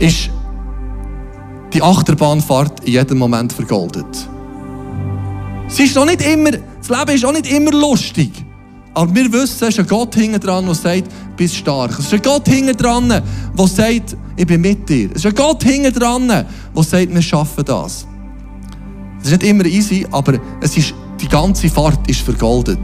ist 0.00 0.30
die 1.72 1.82
Achterbahnfahrt 1.82 2.80
in 2.84 2.92
jedem 2.92 3.18
Moment 3.18 3.52
vergoldet. 3.52 4.06
Es 5.68 5.80
ist 5.80 5.98
auch 5.98 6.06
nicht 6.06 6.22
immer, 6.22 6.50
das 6.52 6.88
Leben 6.88 7.14
ist 7.16 7.24
auch 7.24 7.32
nicht 7.32 7.50
immer 7.50 7.72
lustig. 7.72 8.30
Aber 8.94 9.14
wir 9.14 9.30
wissen, 9.32 9.64
es 9.64 9.74
ist 9.74 9.80
ein 9.80 9.86
Gott 9.86 10.14
hinten 10.14 10.40
dran, 10.40 10.64
der 10.64 10.74
sagt, 10.74 11.04
bist 11.36 11.56
stark. 11.56 11.90
Es 11.98 12.06
ist 12.06 12.14
ein 12.14 12.22
Gott 12.22 12.48
hinten 12.48 12.76
dran, 12.76 13.08
der 13.08 13.66
sagt, 13.66 14.16
ich 14.36 14.46
bin 14.46 14.60
mit 14.60 14.88
dir. 14.88 15.10
Es 15.10 15.16
ist 15.16 15.26
ein 15.26 15.34
Gott 15.34 15.62
hinten 15.64 15.92
dran, 15.92 16.28
der 16.28 16.46
sagt, 16.82 17.12
wir 17.12 17.22
schaffen 17.22 17.64
das. 17.64 18.06
Es 19.20 19.26
ist 19.26 19.32
nicht 19.32 19.50
immer 19.50 19.66
easy, 19.66 20.06
aber 20.10 20.38
es 20.60 20.76
ist, 20.76 20.94
die 21.20 21.28
ganze 21.28 21.68
Fahrt 21.68 22.08
ist 22.08 22.20
vergoldet. 22.20 22.78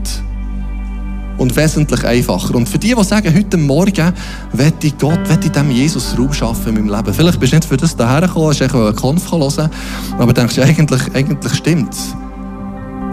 Und 1.39 1.57
wesentlich 1.57 2.05
einfacher. 2.05 2.55
Und 2.55 2.69
für 2.69 2.79
die, 2.79 2.95
die 2.95 3.05
sagen, 3.05 3.35
heute 3.35 3.57
Morgen 3.57 4.13
werde 4.53 4.87
ich 4.87 4.97
Gott, 4.99 5.29
werde 5.29 5.47
ich 5.47 5.53
dem 5.53 5.71
Jesus 5.71 6.17
Raum 6.17 6.33
schaffen 6.33 6.69
in 6.69 6.87
meinem 6.87 6.97
Leben. 6.97 7.15
Vielleicht 7.15 7.41
bist 7.41 7.53
du 7.53 7.57
nicht 7.57 7.69
für 7.69 7.77
das 7.77 7.97
daher 7.97 8.21
gekommen, 8.21 8.49
hast 8.49 8.63
einen 8.63 8.95
Konf 8.95 9.33
hören, 9.33 9.71
aber 10.19 10.33
denkst 10.33 10.59
eigentlich, 10.59 11.03
eigentlich 11.15 11.55
stimmt 11.55 11.93
es. 11.93 12.15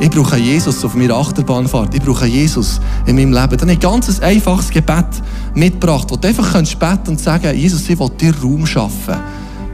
Ich 0.01 0.09
brauche 0.09 0.37
Jesus 0.37 0.85
auf 0.85 0.95
meiner 0.95 1.15
Achterbahnfahrt. 1.15 1.93
Ich 1.93 2.01
brauche 2.01 2.25
Jesus 2.25 2.79
in 3.05 3.17
meinem 3.17 3.33
Leben. 3.33 3.57
Dann 3.57 3.69
ein 3.69 3.79
ganz 3.79 4.19
einfaches 4.21 4.69
Gebet 4.69 5.05
mitgebracht, 5.53 6.07
wo 6.09 6.15
du 6.15 6.25
einfach 6.25 6.53
beten 6.53 6.77
kannst 6.77 7.09
und 7.09 7.19
sagen, 7.19 7.53
Jesus, 7.57 7.89
ich 7.89 7.99
will 7.99 8.09
dir 8.09 8.33
Raum 8.41 8.65
schaffen 8.65 9.15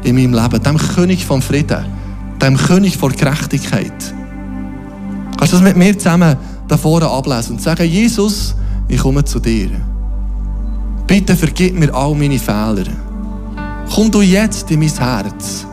in 0.03 0.15
meinem 0.15 0.33
Leben. 0.33 0.63
Dem 0.63 0.77
König 0.77 1.23
vom 1.23 1.43
Frieden. 1.43 1.85
Dem 2.41 2.57
König 2.57 2.97
vor 2.97 3.11
Gerechtigkeit. 3.11 4.13
Kannst 5.37 5.53
du 5.53 5.57
das 5.57 5.61
mit 5.61 5.77
mir 5.77 5.97
zusammen 5.97 6.35
da 6.67 6.77
vorne 6.77 7.07
ablesen 7.07 7.53
und 7.55 7.61
sagen, 7.61 7.87
Jesus, 7.89 8.55
ich 8.87 8.99
komme 8.99 9.23
zu 9.23 9.39
dir. 9.39 9.69
Bitte 11.07 11.35
vergib 11.35 11.77
mir 11.77 11.93
all 11.93 12.15
meine 12.15 12.39
Fehler. 12.39 12.85
Komm 13.93 14.09
du 14.11 14.21
jetzt 14.21 14.69
in 14.71 14.79
mein 14.79 14.89
Herz. 14.89 15.65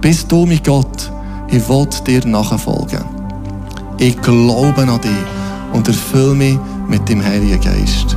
Bist 0.00 0.32
du, 0.32 0.46
mein 0.46 0.60
Gott, 0.64 1.10
ich 1.48 1.68
will 1.68 1.86
dir 2.06 2.26
nachfolgen. 2.26 3.04
Ich 3.98 4.20
glaube 4.20 4.82
an 4.82 5.00
dich 5.00 5.10
und 5.72 5.86
erfülle 5.86 6.34
mich 6.34 6.58
mit 6.88 7.08
dem 7.08 7.22
Heiligen 7.22 7.60
Geist. 7.60 8.16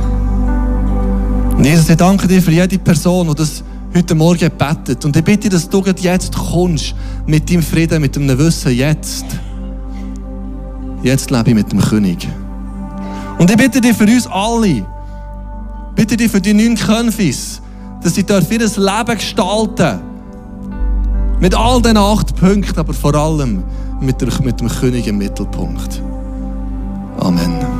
Und 1.56 1.64
Jesus, 1.64 1.88
ich 1.88 1.96
danke 1.96 2.26
dir 2.26 2.42
für 2.42 2.50
jede 2.50 2.78
Person, 2.78 3.28
die 3.28 3.34
das 3.34 3.62
heute 3.94 4.14
Morgen 4.14 4.50
betet. 4.58 5.04
Und 5.04 5.16
ich 5.16 5.24
bitte, 5.24 5.48
dass 5.48 5.68
du 5.68 5.82
jetzt 6.00 6.34
kommst 6.34 6.94
mit 7.26 7.48
deinem 7.48 7.62
Frieden, 7.62 8.00
mit 8.00 8.16
dem 8.16 8.26
Wissen, 8.38 8.72
jetzt. 8.72 9.24
Jetzt 11.02 11.30
lebe 11.30 11.50
ich 11.50 11.54
mit 11.54 11.72
dem 11.72 11.80
König. 11.80 12.28
Und 13.38 13.50
ich 13.50 13.56
bitte 13.56 13.80
dich 13.80 13.96
für 13.96 14.04
uns 14.04 14.26
alle, 14.26 14.84
bitte 15.94 16.16
dich 16.16 16.30
für 16.30 16.40
die 16.40 16.54
neun 16.54 16.76
Könfis, 16.76 17.60
dass 18.02 18.14
sie 18.14 18.24
dort 18.24 18.50
ihr 18.50 18.60
Leben 18.60 19.14
gestalten. 19.14 20.00
Mit 21.38 21.54
all 21.54 21.82
den 21.82 21.98
acht 21.98 22.34
Punkten, 22.36 22.78
aber 22.78 22.94
vor 22.94 23.14
allem 23.14 23.62
mit 24.00 24.20
dem 24.20 24.68
König 24.68 25.06
im 25.06 25.18
Mittelpunkt. 25.18 26.02
Amen. 27.20 27.75